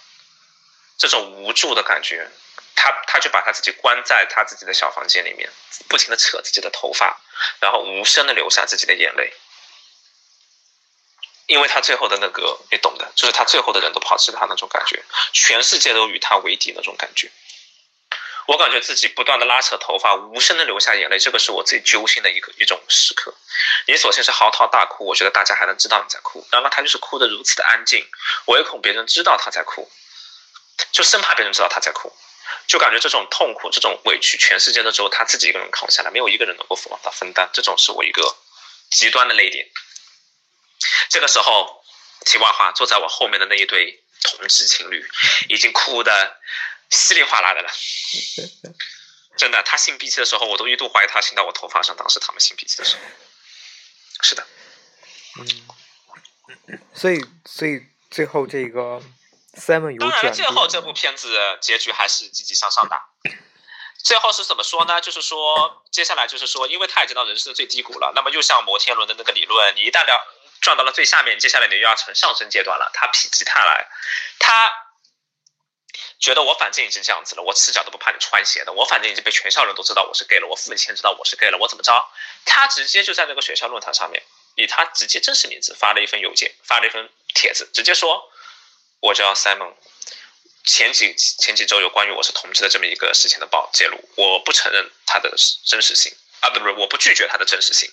[0.98, 2.28] 这种无助的感觉，
[2.76, 5.48] 他他就把他自己关在他自己的小房间里面，
[5.88, 7.22] 不停的扯自己的头发，
[7.62, 9.32] 然后无声的流下自己的眼泪，
[11.48, 15.04] 因为他最后的那个，你懂的，就是他最后的人都抛弃他那种感觉，
[15.34, 17.32] 全世界都与他为敌那种感觉。
[18.48, 23.34] 我感觉自己不断的拉扯头发，无声的流下眼泪，这个是我最揪心的一个一种时刻。
[23.88, 28.06] 你首先是嚎啕大哭，我觉得大家还能知道你在哭，然后他就是哭得如此的安静，
[28.46, 29.90] 唯恐别人知道他在哭，
[30.92, 32.14] 就生怕别人知道他在哭，
[32.68, 38.36] 就感觉这种痛苦、这种委屈，全世界都只有他自己一个人扛下来，没有一个人能够帮他分担，这种是我一个
[38.92, 39.68] 极端的泪点。
[41.10, 41.84] 这个时候，
[42.26, 45.06] 题外话，坐在我后面的那一对同志情侣，
[45.50, 46.42] 已经哭的。
[46.92, 47.70] 稀里哗啦的了，
[49.36, 51.98] 真的，他擤鼻涕的时候，我都一度怀疑他擤到我头发上。
[51.98, 53.02] 当时他们擤鼻涕的时候，
[54.22, 54.46] 是的，
[55.40, 59.02] 嗯，所以，所以最后这个
[59.58, 62.96] Simon 有当然，最后这部片子结局还是积极向上的。
[64.04, 65.02] 最后是怎么说呢？
[65.02, 72.90] 就是说，接下来就是说，因为他已经到人生的最低谷了，那么又像摩天轮的那个理论，你一旦了转到了最下面，接下来你又要成上升阶段了。
[72.94, 73.88] 他否极泰来，
[74.40, 74.72] 他。
[76.18, 78.72] 觉得我反正已经这样子了，我赤脚都不怕你穿鞋的。
[78.72, 82.10] 我反正已经被全校人都知道我是 gay 了，我父母亲知道我是 gay 了，我怎么着？
[82.46, 84.24] 他直接就在那个学校论坛上面，
[84.56, 88.30] 以他直接真实名字发了一份邮件，发了一份帖子，直接说
[89.02, 89.74] 我叫 Simon。
[90.66, 95.34] 前几前几周有关于我是同志的这么一个事情的报揭露，我不承认他的
[95.66, 97.92] 真实性啊，不不，我不拒绝他的真实性。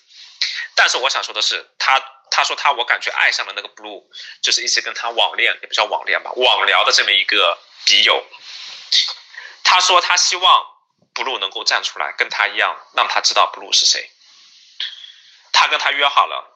[0.75, 2.03] 但是我想说的是，他
[2.33, 4.03] 他说他我感觉爱上了那个 Blue，
[4.41, 7.57] 就是一直跟他网恋，也不叫网恋吧，网聊的这么一个。
[7.85, 8.25] 笔友，
[9.65, 10.67] 他说他希望
[11.15, 14.09] blue 能够站出来，跟他一样，让他知道 blue 是谁。
[15.51, 16.49] 他跟他约好了，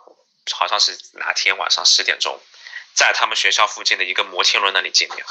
[0.52, 2.40] 好像是哪天晚上十点钟，
[2.94, 5.26] 在他们学校附近的一个摩天轮那里见面。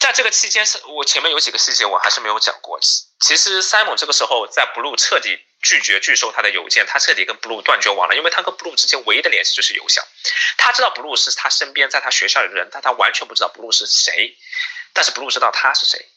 [0.00, 2.80] 在这个期间，是我前面有几个细节我还是没有讲过。
[3.20, 10.04] 其实 Simon 这个时候在 blue 彻底拒绝拒收他的邮件，他彻底跟 blue 断绝往来，因为他跟 blue 之间唯一的联系就是邮箱。
[10.56, 14.36] 他知道 blue 是他身边在他学校里的人，但他完全不知道 blue 是谁。
[14.92, 16.08] 但是 blue 知道他是谁。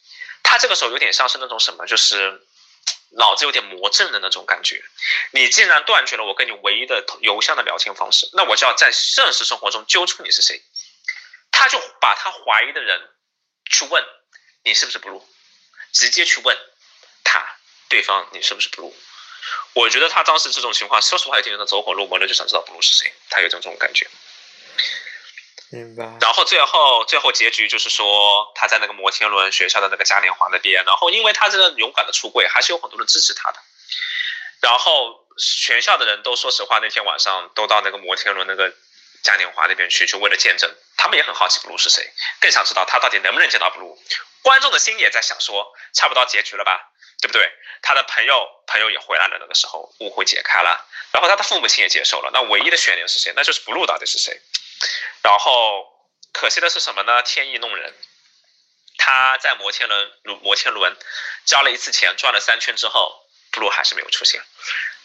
[0.44, 2.42] 他这个时候有点像是那种什么，就是
[3.18, 4.84] 脑子有点魔怔的那种感觉。
[5.32, 10.62] 你竟然断绝了我跟你唯一的邮箱的聊天方式，那我就要在现实生活中揪出你是谁。
[11.52, 13.10] 他就把他怀疑的人。
[13.74, 14.04] 去问
[14.66, 15.24] 你是不是 blue，
[15.94, 16.58] 直接去问
[17.24, 17.56] 他
[17.88, 18.94] 对方你是不是 blue，
[19.74, 24.08] 我觉得他当时这种情况，说实话有点走火入魔了，就想知道 blue 是谁，他有这种感觉。
[25.70, 26.04] 明白。
[26.20, 33.60] 然后最后最后结局就是说他在那个摩天轮学校的那个嘉年华那边，然后因为他这个勇敢的出柜，还是有很多人支持他的。
[34.60, 38.72] 然后全校的人都说实话，那天晚上都到那个摩天轮那个
[39.24, 40.70] 嘉年华那边去，就为了见证。
[40.98, 43.98] 他们也很好奇 blue 是谁，更想知道他到底能不能见到 blue。
[44.44, 46.91] 观众的心也在想说，差不多结局了吧，
[47.22, 47.50] 对不对？
[47.84, 52.30] 他的朋友朋友也回来了，那个时候误会解开了，然后他的父母亲也接受了。
[52.34, 53.34] 那唯一的悬念是谁？
[53.36, 54.40] 那就是 blue 到底是谁？
[55.24, 55.88] 然后
[56.32, 57.24] 可惜的是什么呢？
[57.24, 57.94] 天意弄人，
[58.98, 60.12] 他在摩天轮
[60.44, 60.96] 摩天轮
[61.46, 64.42] 交了一次钱，转了三圈之后，blue 还是没有出现。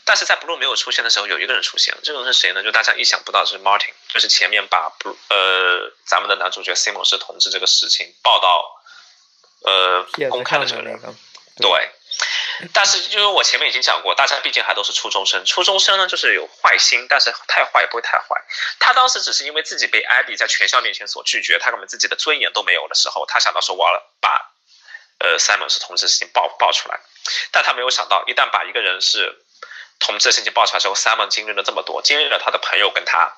[0.05, 2.63] 但是在 blue 没有出现的时候，有一个人出现了，这个人是谁呢？
[2.63, 8.83] 就大家意想不到，是 Martin，就是前面把 blue 呃咱们的男主角 Simon 是同志这个事情报道
[9.63, 11.01] 呃公开的这个人，
[11.57, 11.91] 对。
[12.73, 15.45] 但是，就是我前面已经讲过，大家毕竟还都是初中生。
[15.45, 18.43] 初中生呢，就是有坏心，但是太坏也不会太坏。
[18.79, 24.53] 他当时只是因为自己被艾比在全校面前所拒绝，他根本自己的尊严都没有的时候，他想到说我要把，
[25.19, 27.01] 呃，Simon 是同志事情爆爆出来。
[27.51, 29.45] 但他没有想到，一旦把一个人是
[29.99, 33.37] 同志的事情爆出来之后，Simon 经历了这么多，经历了他的朋友跟他。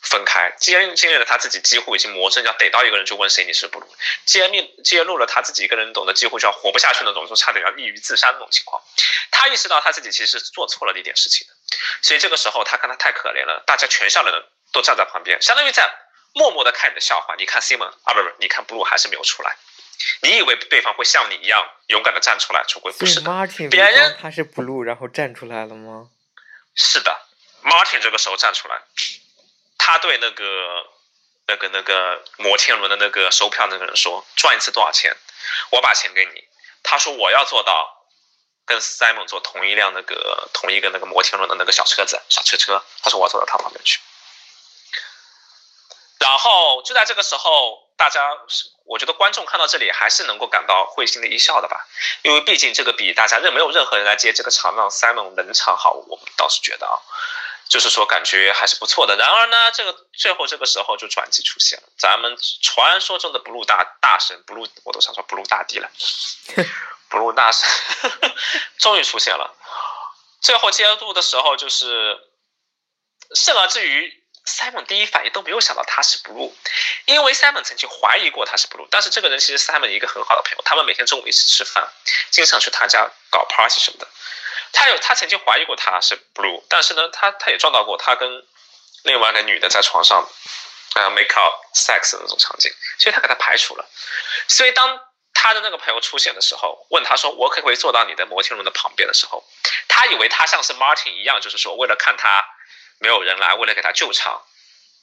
[0.00, 3.86] 分开，经经历了他自己几乎已经魔怔，要逮到一个人就问谁你是不如，
[4.24, 8.82] 揭秘揭露了他自己一个人懂得几乎就要活不下去那种，就差点要抑郁自杀那种情况。
[9.30, 11.54] 他意识到他自己其实是做错了一点事情的，
[12.02, 15.90] 所以这个时候他看他太可怜了，大家全校的人都站在旁边，相当于在
[16.32, 17.34] 默默的看你的笑话。
[17.36, 19.56] 你看 Simon 啊，不不，你看 Blue 还是没有出来。
[20.22, 22.92] 你以为对方会像你一样勇敢的站出来出轨？
[22.92, 26.08] 不是 的，别人他是 Blue，然后站出来了吗？
[26.76, 27.20] 是的
[27.64, 28.80] ，Martin 这个时候站出来。
[29.78, 30.86] 他对那个、
[31.46, 35.16] 那个、那个摩天轮的那个收票那个人说：“赚一次多少钱？
[35.70, 36.44] 我把钱给你。”
[36.84, 38.06] 他说：“我要做到
[38.66, 43.98] 跟 Simon 坐同一辆那个同一个那个摩天轮的那个小车子、小车车。”他说：“我要走到他旁边去。”
[46.20, 48.20] 然后就在这个时候，大家
[48.84, 51.86] 我觉得观众看到这里还是能够感到会心的一笑的吧，
[52.22, 57.00] 因为毕竟这个比大家任没有任何人来接这个场让 Simon 冷场好，我们倒是觉得啊。
[57.68, 59.14] 就是说，感觉还是不错的。
[59.16, 61.88] 然而呢，这个最后这个时候就转机出现了。
[61.98, 65.90] 咱们传说中的 blue 大大神 blue，我都想说 blue 大帝了。
[67.10, 67.68] blue 大神
[68.78, 69.54] 终于出现了。
[70.40, 72.18] 最后揭露的时候，就是
[73.34, 76.52] 甚而至于 Simon 第一反应都没有想到他是 blue，
[77.04, 78.86] 因为 Simon 曾经怀疑过他是 blue。
[78.90, 81.86] 但是这个人其实是 Simon 一个很好的朋友，他们每天中午一起吃饭，
[82.30, 84.08] 经常去他家搞 party 什么的。
[84.72, 88.46] 他有，他曾经怀疑过他是 blue，但是呢，他他也撞到过他跟
[89.04, 90.28] 另外一个女的在床上，
[90.94, 93.88] 呃，make out sex 的那种场景，所以他给他排除了。
[94.46, 95.00] 所以当
[95.34, 99.44] 他的那个朋友出现的时候，问他说：“我可不可以坐到你的摩天轮的旁边的时候？”
[99.88, 102.44] 他以为他像是 Martin 一样，就是说为了看他
[102.98, 104.42] 没有人来，为了给他救场，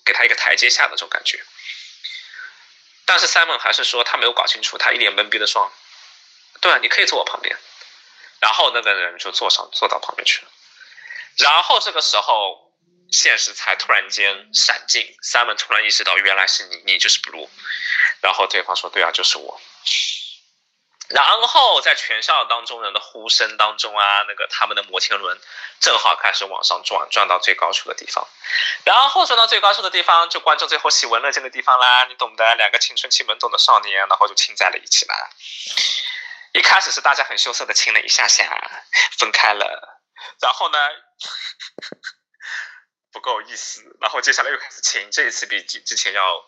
[0.06, 1.44] 给他一个台阶下的那种感觉。
[3.06, 5.72] 但是 Simon 还是说他没有搞清楚，他一脸懵逼的说
[6.60, 7.58] ：“对啊，你可以坐我旁边。”
[8.40, 10.52] 然后那个人就坐上坐到旁边去了，
[11.38, 12.72] 然后这个时候
[13.12, 17.50] 现实才突然间闪进，Simon 突然意识到原来是你，你就是 Blue，
[18.22, 19.60] 然后对方说对啊，就是我。
[21.10, 25.40] 然后在全校当中人的呼声当中啊，那个他们的摩天轮
[25.80, 28.28] 正好开始往上转，转到最高处的地方，
[28.84, 35.30] 然后转到最高处的地方，就观众最后喜闻乐见的地方啦，你懂得，两个青春期懵懂的少年，然后就亲在了一起啦。
[36.56, 38.46] 一开始是大家很羞涩的亲了一下下，
[39.20, 40.00] 分开了，
[40.40, 40.78] 然后呢
[43.12, 46.42] 不够意思，然后接下来又开始亲，这一次比之之前要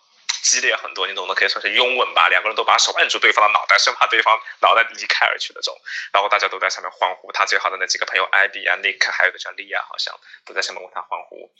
[0.43, 5.77] 激烈很多，你懂的，可以说是拥吻吧，两个人都把手按住对方的脑袋，生怕对方脑袋离开而去那种，
[6.13, 11.51] 然后大家都在下面欢呼，他最好的那几个朋友艾比啊、尼克，还有个叫莉亚，好像都在下面为他欢呼，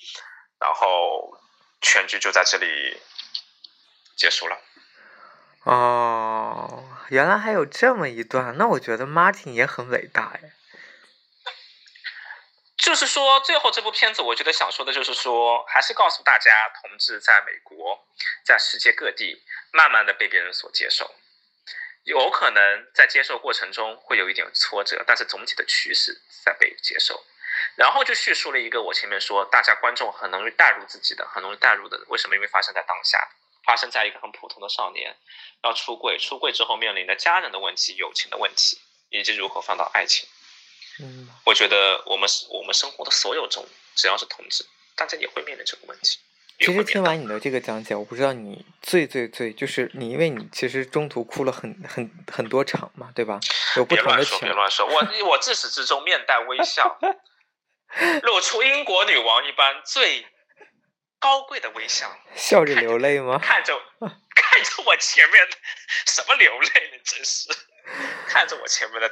[0.57, 1.37] 然后
[1.81, 2.97] 全剧就在这里
[4.15, 4.57] 结束了。
[5.63, 10.49] 哦，原来还有这么一段，那我觉得 Martin 也很伟大呀。
[12.77, 18.07] 就是说，最后这部片子，我觉得想说的就是说，还是告诉大家，同志在美国，
[18.45, 21.15] 在世界各地，慢慢的被别人所接受。
[22.03, 27.25] 有可能在接受过程中会有一点挫折，但是总体的趋势在被接受。
[27.75, 32.35] 然后就叙述了一个我前面说，大家观众很容易带入自己的，很容易带入的，为什么？
[32.35, 33.27] 因为发生在当下。
[33.67, 35.13] 发生在一个很普通的少年
[35.61, 40.27] 要出柜，出柜之后面临的家人的问题、友情的问题，以及如何放到爱情。
[41.01, 44.65] 嗯，我觉得我们我们生活的所有中，只要是同志，
[44.95, 46.17] 大家也会面临这个问题。
[46.59, 46.83] 其实。
[46.85, 53.39] 听完你的这个讲解，我不知道你最最最就是你，因为你其实中途哭了很很很多场嘛，对吧？
[53.75, 56.97] 有不别乱说，同的情别，乱说，我我自始至终面带微笑，
[58.23, 60.25] 露出英国女王一般最
[61.27, 63.37] 高贵的微笑，笑着流泪吗？
[63.43, 65.45] 看着看着我前面
[66.07, 67.03] 什么流泪呢？
[67.03, 67.49] 真是
[68.29, 69.11] 看着我前面的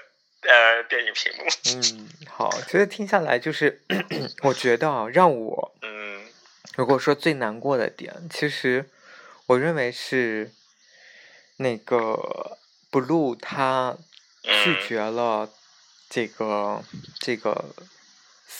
[0.49, 1.43] 呃电影屏幕，
[1.75, 3.81] 嗯，好，其实听下来就是，
[4.43, 6.25] 我觉得啊，让我嗯
[6.77, 8.89] 如果说最难过的点，其实
[9.47, 10.53] 我认为是
[11.57, 12.57] 那个
[12.89, 13.97] Blue 他
[14.41, 15.49] 拒嗯，绝了
[16.09, 16.81] 这个、
[17.19, 17.75] 这个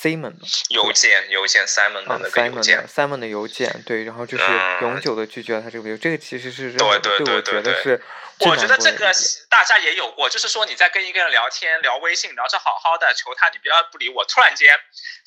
[0.02, 0.34] Simon
[0.70, 2.78] 邮件邮件 Simon 的啊那个邮 Simon 件。
[2.78, 4.82] 的，Simon 的邮件，对，然后就是嗯。
[4.82, 9.12] 永久的拒绝了他这个邮，这个其实是让对我我觉得是最我觉得这个
[9.50, 14.76] 大家也有过，就是说你在跟一个人聊天、聊微信，聊着好好的，求他你不要不理我，突然间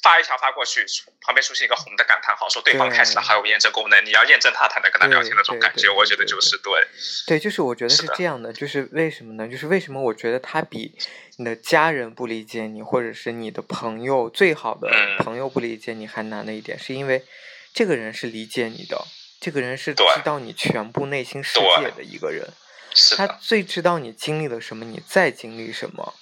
[0.02, 0.84] 发一条发过去，
[1.22, 6.86] 旁边出现一个红的感叹号，说对方开启了对好友验证功能，你要验证他才能跟他聊天那种感觉，我觉得就是对，
[7.26, 9.48] 对，就是我觉得是这样的，就是为什么呢？
[9.48, 10.94] 就是为什么我觉得他比
[11.38, 17.24] 你的家人不理解你，或者是你的朋友最好的嗯朋友不理解你还难的一点，是因为
[17.72, 19.06] 这个人是理解你的，
[19.40, 22.54] 这个人是知道你全部内心世界的一个人，他
[22.98, 26.14] 是的，最知道你经历了什么，你在经历什么。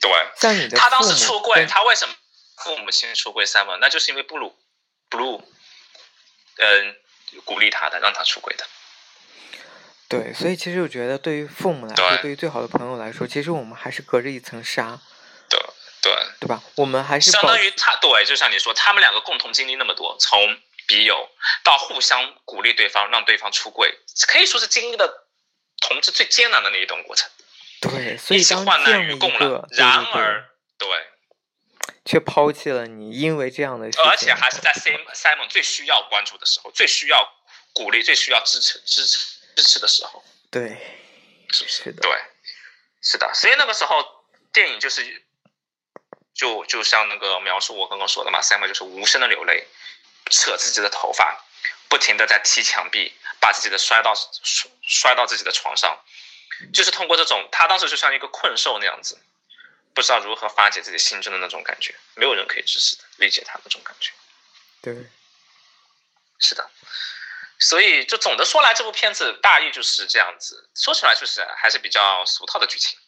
[0.00, 0.10] 对。
[0.36, 2.14] 像你的他当时出柜，他为什么
[2.56, 3.78] 父母亲出柜 Simon？
[3.80, 4.56] 那就是因为布鲁
[5.10, 5.42] ，Blue，
[6.56, 6.96] 嗯，
[7.44, 8.64] 鼓励他的，让他出柜的。
[10.08, 15.00] 对，所以其实我觉得对于父母来说，对对于最好的朋友来说，其实我们还是隔着一层纱，
[15.48, 15.58] 对
[16.02, 16.62] 对，对吧？
[16.74, 21.30] 我们还是相当于他对，就像你说，他们两个共同经历那么多，从笔友
[21.64, 25.28] 到互相鼓励对方，让对方出柜，可以说是经历了
[25.82, 27.28] 同志最艰难的那一段过程，
[27.80, 30.88] 对，所以一起当这样一患难与共个了。，然而，对，
[32.04, 37.28] 却抛弃了你，因为这样的事情，而且还是在 Simon Simon 最需要关注的时候，最需要
[37.74, 39.18] 鼓励、最需要支持、支持、
[39.56, 40.68] 支持的时候，对，
[41.50, 41.82] 是不是？
[41.84, 42.12] 是的，对，
[43.02, 43.30] 是的。
[43.34, 45.24] 所以那个时候，电影就是，
[46.34, 49.66] 就就像那个描述我刚刚说的嘛，Simon 就是无声的流泪，
[50.30, 51.44] 扯自己的头发，
[51.92, 56.02] 不停的在踢墙壁，把自己的摔到摔摔到自己的床上，
[56.72, 59.20] 就是通过这种，他当时就像一个困兽那样子，
[59.92, 64.10] 不知道如何发解自己心中的那种感觉，没有人可以支持的，理解他那种感觉。
[64.80, 65.06] 对，
[66.38, 66.70] 是的，
[67.58, 70.70] 所以就总的说来，这部片子大意就是这样子。
[70.74, 72.98] 说起来就是还是比较俗套的剧情。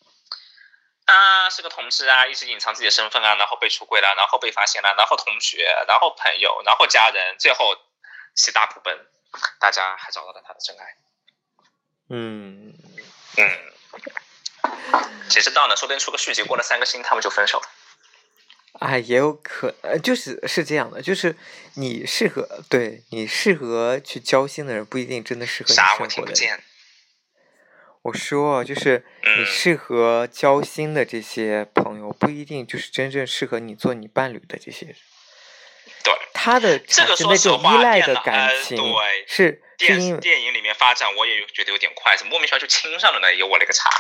[1.07, 7.77] 啊，是个同志啊，一直隐藏自己的身份啊，然后被出柜了，然后被发现了，然后同学，然后朋友，然后家人，最后
[8.35, 8.97] 喜大普奔，
[9.59, 10.97] 大家还找到了他的真爱。
[12.11, 12.75] 嗯，
[13.39, 13.51] 嗯，
[15.31, 15.77] 谁知道呢？
[15.77, 17.67] 说不定出个续集，过了三个星他们就分手了。
[18.81, 21.37] 哎，也有可呃，就是是这样的，就是
[21.75, 25.89] 你适合对你适合去交心的人，不一定真的适合你啥？
[25.91, 26.33] 生活我听不。
[26.33, 26.63] 见。
[28.03, 34.97] 我说，就是你嗯适合交心的这些朋友，不一定就是真正适合你做你伴侣的这些人。
[36.03, 43.35] 对， 他的这个说实话依赖的感情对是是电电影里面发展，我也觉得有点快，怎么莫名其妙就亲上了呢？
[43.35, 43.91] 有我勒个擦！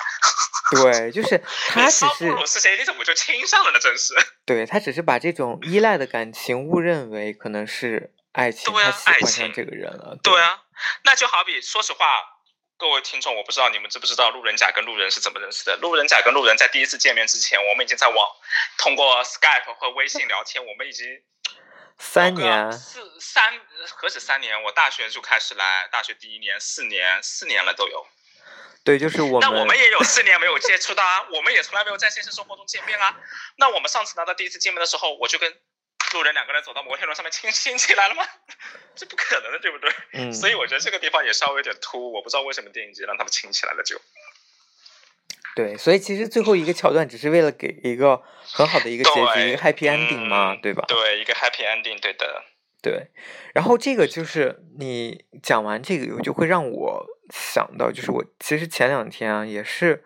[0.70, 2.76] 对，就是他只是鲁是谁？
[2.76, 3.78] 你怎么就亲上了呢？
[3.78, 4.14] 真是。
[4.47, 10.16] 对他只是把这种依赖的感情误认为可能是爱情，对啊他喜欢上爱情这个人了。
[10.22, 10.62] 对啊，
[11.05, 12.22] 那就好比说实话，
[12.78, 15.76] 各位听众，我不知道你们知不知道路人甲跟路人是怎么认识的。
[15.76, 18.16] 路人甲跟路人在第一次见面之前，我们已经在网
[18.78, 21.07] 通过 Skype 和微信聊天，我们已经
[21.99, 24.62] 三年，四三何止三年？
[24.62, 28.07] 我大学就开始来，大学第一年四年四年了都有。
[28.84, 33.16] 对，就是我们那我们也有四年没有接触到啊，我们也从来没有在现实生活中见面啊。
[33.57, 35.51] 那我们上次拿到第一次见面的时候，我就跟
[36.12, 38.24] 路人两个人走到摩天轮上面亲亲起来了吗？
[38.95, 39.90] 这不可能的，对不对？
[40.12, 43.99] 嗯，所以我觉得这个地方也稍微有点突兀，我不知道为什么电影节让他们亲起来了就。
[45.55, 50.84] 对，所以其实最后一个桥段只是为了给一个很好的一个结局，一个 happy ending 嘛，嗯对吧？
[50.88, 52.42] 对，一个 happy ending，对的。
[52.82, 53.09] 对，
[53.55, 60.05] 然后这个就是你讲完这个，就会让我想到，就是我其实前两天啊，也是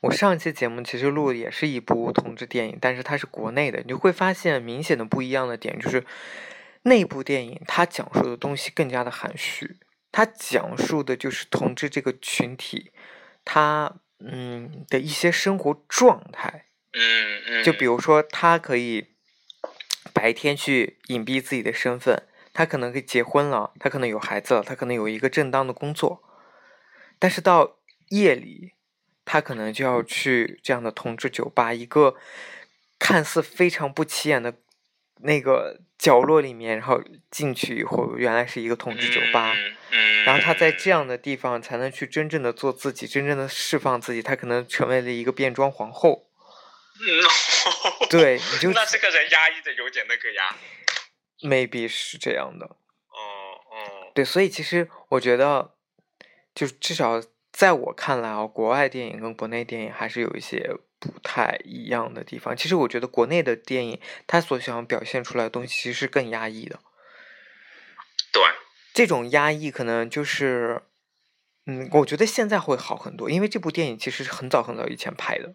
[0.00, 6.02] 我上一期节目其实录的也是一部同志电影，但是它是国内的，你就会发现明显的不一样的点就是
[6.84, 9.76] 那部电影它讲述的东西更加的含蓄，
[10.10, 12.92] 它讲述的就是同志这个群体
[13.44, 13.94] 他
[14.26, 16.66] 嗯的一些生活状态。
[16.92, 17.64] 嗯嗯。
[17.64, 19.08] 就比如说，他可以
[20.12, 22.22] 白天去隐蔽自己的身份，
[22.52, 26.22] 他可能可以结婚了，他可能有孩子了，他可能有一个正当的工作，
[27.18, 27.78] 但是到
[28.10, 28.72] 夜里，
[29.24, 32.16] 他可能就要去这样的同志酒吧，一个
[32.98, 34.54] 看似非常不起眼的
[35.20, 39.54] 那个角落里面，然后进去以后，原来是一个同志酒吧，
[40.24, 46.26] 然后他在这样的地方才能去真正的做自己，真正的释放自己，他可能成为了一个变装皇后。
[46.96, 50.56] 嗯，对， 你就那这个人压抑的有点那个呀。
[51.42, 52.64] maybe 是这样的。
[52.66, 53.18] 哦
[53.70, 55.74] 哦，对，所以其实我觉得，
[56.54, 57.20] 就至少
[57.52, 60.70] 在我看来啊，国外电影跟国内电影还是有一些
[61.08, 62.56] 不太一样的地方。
[62.56, 66.80] 其实我觉得国内的电影，它所想表现出来的东西其实是更压抑的。
[68.32, 68.42] 对，
[68.92, 70.82] 这种压抑可能就是，
[71.66, 75.54] 嗯，我觉得现在会好很多，因为这部电影其实是很早很早以前拍的，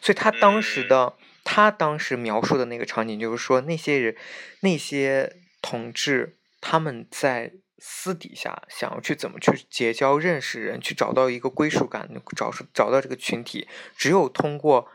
[0.00, 1.14] 所以他当时的、
[1.44, 4.16] 他当时描述的那个场景，就是说那些人
[4.60, 7.52] 那些同志他们在
[7.86, 14.90] 私底下想要去怎么去结交、认识人，去找到一个归属感，找出找到这个群体，只有通过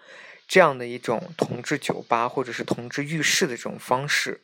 [0.48, 4.42] 这样的一种同志酒吧或者是同志浴室的这种方式。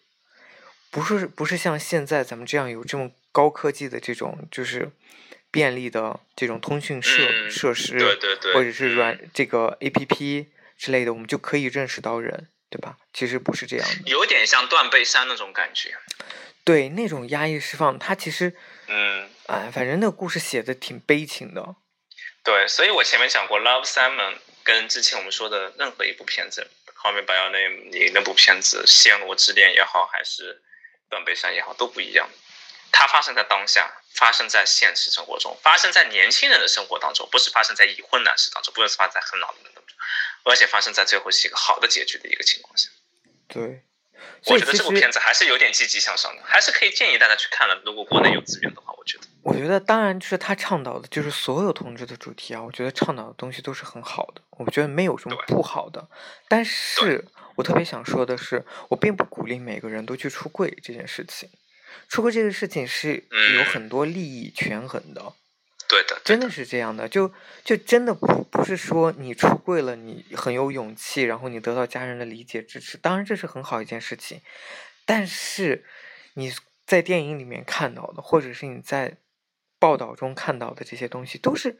[0.91, 4.91] 不是不是像现在咱们这样有这么高科技的这种就是
[5.49, 12.97] 便利的这种通讯设、嗯设施，对对对或者是软这个 A P P 之类的，我们就可以认识到人，对吧？
[13.11, 14.11] 其实不是这样的。
[14.11, 15.95] 有点像断背山那种感觉。
[16.65, 18.53] 对那种压抑释放，它其实，
[18.87, 21.75] 嗯，哎，反正那个故事写的挺悲情的。
[22.43, 26.67] 对，所以我前面讲过，《Love Simon》跟之前我们说的任何一部片子，
[26.99, 30.55] 《Call Me by Your Name》你那部片子《暹罗之恋》也好，还是
[31.09, 32.27] 《断背山》也好，都不一样。
[32.91, 39.97] 它发生在当下，发生在现实生活中，发生在年轻人的生活当中，不是发生在已婚男士当中，不是发生在很老的人当中，
[40.45, 42.89] 而且发生在最后是一个好的结局的一个情况下。
[43.47, 43.73] 对，所
[44.45, 47.81] 我觉得这部片子还是有点积极向上的，还是可以建议大家去看了。
[47.85, 49.23] 如果国内有资源的话，我觉得。
[49.43, 56.07] 我觉得，当然就是他倡导的，就是所有同志的主题啊，我觉得倡导的东西都是很好的，我觉得没有什么不好的。
[56.47, 57.23] 但是
[57.55, 61.49] 我特别想说的是，我并不鼓励每个人都去出柜这件事情。
[62.09, 65.33] 出柜这个事情是有嗯很多利益权衡的，
[65.87, 67.07] 对的，真的是这样的。
[67.07, 67.31] 就
[67.63, 74.41] 就真的不不是说你出柜了，你很有勇气，然后你得到家人的理解支持，当然这是很好一件事情。
[75.05, 75.85] 但是
[76.33, 76.53] 你
[76.85, 79.17] 在电影里面看到的，或者是你在
[79.77, 81.77] 报道中看到的这些东西，都是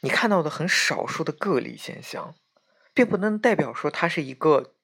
[0.00, 2.34] 你看到的很少数的个例现象，
[2.92, 4.74] 并不能代表说它是一个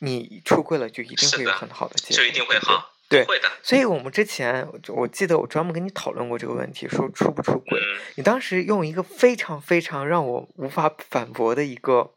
[0.00, 3.50] 你出柜了就一定会有很好的结果，就一定会好，对会的。
[3.62, 7.80] 所以我们之前我我记得我专门跟你讨论过这个问题，说出不出轨。
[7.80, 12.12] 嗯，你当时用一个非常非常让我无法反驳的一个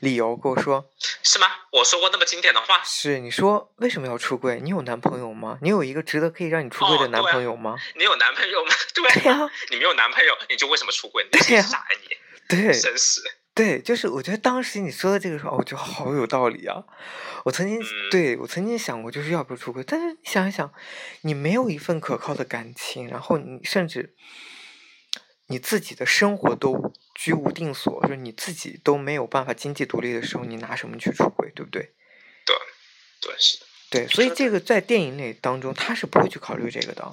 [0.00, 0.88] 理由跟我说，
[1.22, 1.46] 是吗？
[1.72, 4.60] 我说过那么经典的话，是你说为什么要出轨？
[4.62, 5.58] 你有男朋友吗？
[5.62, 7.76] 你有一个值得可以让你出轨的男朋友吗？
[7.96, 8.70] 你有男朋友吗？
[8.94, 11.26] 对对呀、你没有男朋友，你就为什么出轨？
[11.32, 13.20] 你傻呀你，对真是。
[13.56, 16.84] 对，就是我觉得当时你说的这个时候，哦我觉得好有道理啊。
[17.44, 20.70] 我曾经、嗯对我曾经想过，就是要不要出轨，但是你想一想，
[21.22, 24.14] 你没有一份可靠的感情，然后你甚至
[25.46, 31.94] 你自己的生活都居无定所，就是你自己都没有办法经济独立的时候，你拿什么去出轨，对不对？
[32.44, 32.56] 对，
[33.22, 33.66] 对是的。
[33.88, 37.10] 对，所以这个在电影里当中，他是不会去考虑这个的，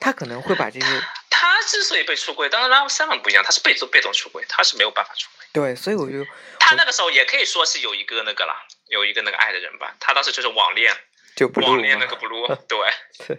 [0.00, 0.86] 他可能会把这些
[1.28, 5.41] 他之所以被出轨，当然 Love Simon 不一样，他是被动被动出轨，他是没有办法出轨。
[5.52, 6.24] 对，所以我就
[6.58, 9.94] 他那个时候也可以说是有一个那个啦，有一个那个爱的人吧。
[10.00, 10.92] 他当时就是网恋，
[11.36, 12.78] 就不网恋那个 blue， 对，
[13.26, 13.38] 对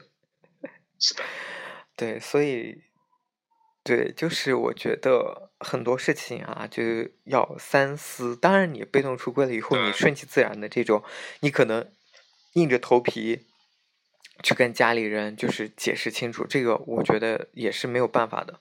[1.00, 1.24] 是的，
[1.98, 2.84] 对，所以，
[3.84, 6.84] 对，就是我觉得很多事情啊，就
[7.26, 8.36] 要三思。
[8.36, 11.04] 当然，你被动出柜了以后，你顺其自然的这种，
[11.40, 11.92] 你可能
[12.54, 13.48] 硬着头皮
[14.44, 18.60] 去跟家里人就是解释清楚，这个我觉得也是没有办法的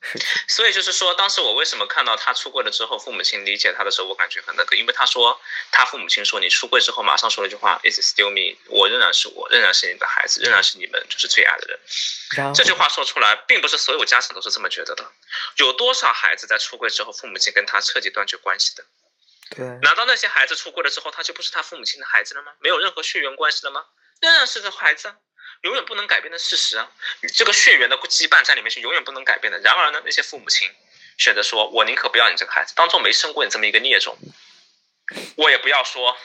[0.00, 0.28] 事情。
[0.48, 5.40] 所以就是说，当时我为什么看到他出柜了之后，父母亲理解他的时候，我感觉很那个，因为他说
[5.70, 11.78] 他父母亲说你出柜之后，马上说了一句话，Is still me，我仍然是我，仍然是你的孩子，仍然是你们就是最爱的人。
[12.54, 15.10] 这句话说出来，并不是所有家长都是这么觉得的。
[15.56, 18.84] 有多少孩子在出柜之后，父母亲跟他彻底断绝关系的？
[19.56, 22.52] 对难道那些孩子出柜了之后，他就不是他父母亲的孩子了吗？
[22.60, 23.82] 没有任何血缘关系了吗？
[24.20, 25.16] 仍然是个孩子啊，
[25.62, 26.90] 永远不能改变的事实啊。
[27.34, 29.58] 这个血缘的羁绊在里面是永远不能改变的。
[29.58, 30.70] 然而呢，那些父母亲
[31.16, 34.16] 选择说，我宁可不要你这个孩子，当做没生过你这么一个孽种，
[35.36, 36.16] 我也不要说，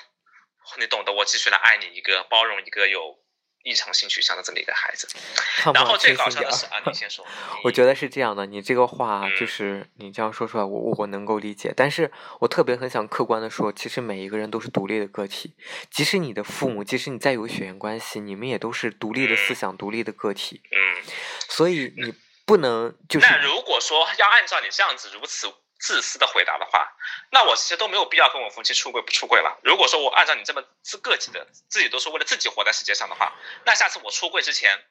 [0.78, 3.18] 你懂得，我继续来爱你一个，包容一个有
[3.64, 5.08] 异常性取向的这么一个孩子。
[5.74, 7.26] 然后最搞笑的是啊，你先说。
[7.64, 15.56] 我觉得是这样的，你这个话就嗯是你这样说出来，我我能够理解，但是我特别很想客观的说，其实每一个人都是独立的个体，
[15.90, 21.04] 即使你的父母，即使你再有血缘关系，你们也都是独立的思想、独立的个体，嗯，
[21.48, 22.14] 所以你
[22.46, 25.48] 不能就是那如果说要按照你这样子如此
[25.84, 26.96] 自私的回答的话，
[27.30, 29.60] 那我其实都没有必要跟我夫妻出柜不出柜了。
[29.64, 33.34] 如果说我按照你这么自个体的，自己都是为了自己活在世界上的话，
[33.66, 34.82] 那下次我出柜之前，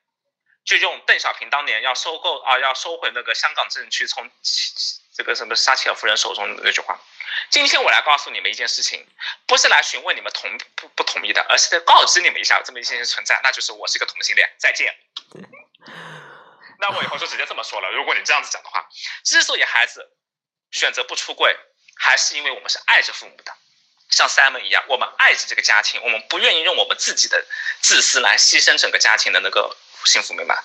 [0.67, 4.31] 就用邓小平当年要收购啊，要收回那个香港政区从
[5.15, 7.01] 这个什么撒切尔夫人手中的那句话。
[7.49, 9.07] 今天我来告诉你们一件事情，
[9.47, 14.47] 不是来询问你们同不不同意的，而是在告知你们一下这么一件事存在，那就是我是一个同性恋。
[14.59, 14.95] 再见。
[16.79, 17.91] 那我以后就直接这么说了。
[17.93, 18.87] 如果你这样子讲的话，
[19.25, 20.13] 之所以孩子
[20.73, 21.57] 选择不出柜，
[21.95, 23.53] 还是因为我们是爱着父母的，
[24.11, 27.47] 像 Simon 一样，我们爱着这个家庭，我们不愿意用我们自己的
[27.81, 30.65] 自私来牺牲整个家庭的那个幸福美满。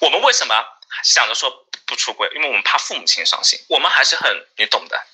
[0.00, 0.66] 我们为什么
[1.04, 2.28] 想着说不出柜？
[2.34, 3.58] 因为我们怕父母亲伤心。
[3.68, 5.06] 我们还是很你懂的，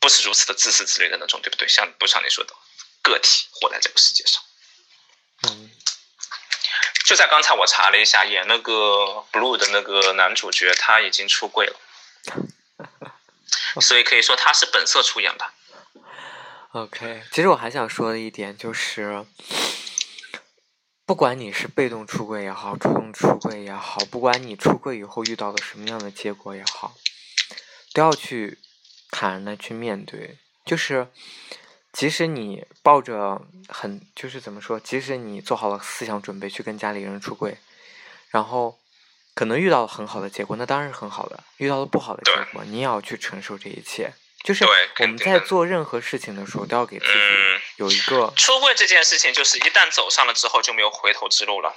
[0.00, 1.68] 不是如此的自私自利的那种，对不对？
[1.68, 2.54] 像不像你说的，
[3.02, 4.42] 个体活在这个世界上。
[5.42, 5.70] 嗯。
[7.06, 8.72] 就在刚才，我查了一下，演那个
[9.32, 11.80] Blue 的那个男主角，他已经出柜了，
[13.80, 15.54] 所以可以说他是本色出演吧。
[16.72, 19.24] OK，其实我还想说的一点就是，
[21.06, 26.94] 不管你是被动出柜也好，主动出柜也好，不管你出柜以后遇到了什么样的结果也好，
[27.92, 28.58] 都要去
[29.10, 31.08] 坦然的去面对，就是。
[31.90, 37.58] 即使你抱着很就是怎么说，即使你做好了思想准备去跟家里人出柜，
[38.28, 38.78] 然后
[39.38, 44.12] 可能遇到了很好的结果，那当然是很好的；遇到了不好的结果，你也要去承受这一切。
[44.42, 47.12] 就是我们在做任何事情的时候，都要给自己
[47.76, 51.72] 有一个出柜这件事情，就是一旦走上了之后就没有回头之路了，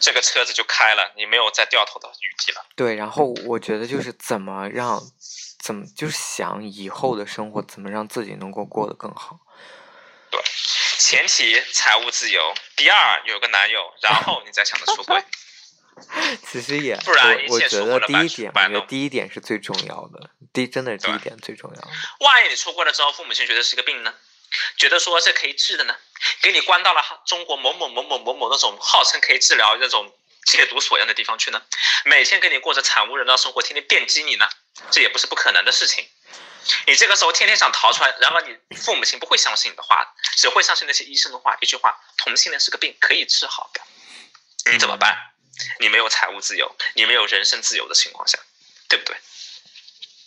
[0.00, 2.66] 这个车子就开了，你没有再掉头的余地了。
[2.74, 5.00] 对，然后我觉得就是怎么让，
[5.62, 9.38] 怎么就是想以后的生活怎么让自己能够过得更好。
[10.32, 10.42] 对，
[10.98, 15.22] 前提财务自由，第二有个男友，然后你再想着出轨。
[16.46, 21.88] 其实也，不然我觉得第一点，我觉得第一点是最重要的，第真的是第一点最重要的。
[22.20, 24.12] 万一你出过了之后，父母亲觉得是个病呢？
[24.76, 25.96] 觉得说这可以治的呢？
[26.42, 31.60] 给你关到了中国某某某某某某那种号称可以治疗那种戒毒所一样的地方去呢？
[32.04, 34.48] 每天给你过着惨无人道生活，天天电击你呢？
[34.90, 36.06] 这也不是不可能的事情。
[36.86, 41.56] 你这个时候天天想逃出来，然后你父母亲不会相信你的话，只会相信那些医生的话。
[41.60, 43.80] 一句话，同性恋是个病，可以治好的。
[44.72, 45.16] 你怎么办？
[45.80, 48.38] 你没有财务自由，你没有人身自由的情况下，
[48.88, 49.16] 对不对？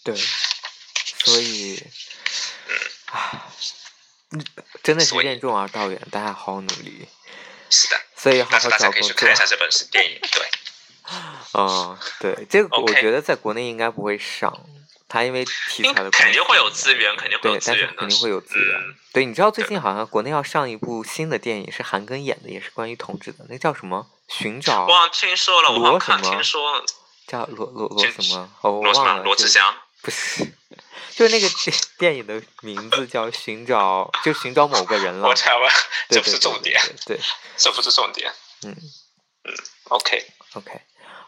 [0.03, 0.15] 对。
[1.23, 1.83] 所以，
[3.07, 3.51] 啊，
[4.83, 7.07] 真的是任重而道远，大家好好努力。
[7.69, 8.01] 是的。
[8.15, 9.13] 所以好好找工作。
[9.13, 10.49] 看一下这本电影，对。
[11.53, 14.65] 嗯，对，这个我觉得在国内应该不会上。
[15.09, 18.79] 他因为题材的肯定会有资源，肯定会有资源的，肯定会有资源。
[19.11, 24.07] 对，你知道最近好像国内要上一部新的电影，是韩庚演的，也是关于同志的，那叫什么？
[24.29, 24.85] 寻找？
[24.85, 26.29] 我听说了，罗什么？
[26.29, 26.85] 听说
[27.27, 28.49] 叫罗罗罗什么？
[28.61, 29.23] 哦，我忘了。
[29.23, 29.75] 罗志祥？
[30.01, 30.45] 不是，
[31.15, 35.27] 就是那个电 电影的名字叫《寻找》，就寻找某个人了。
[35.27, 35.67] 我猜吧，
[36.09, 36.79] 这不是重点。
[37.05, 37.19] 对，
[37.57, 38.31] 这不是重点。
[38.63, 38.75] 嗯
[39.43, 39.53] 嗯
[39.89, 40.81] ，OK OK。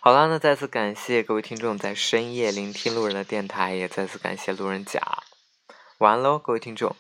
[0.04, 5.00] 好了，那再次感谢各位听众在深夜聆听路人的电台，也再次感谢路人甲，
[6.00, 6.96] 晚安喽，各位听众。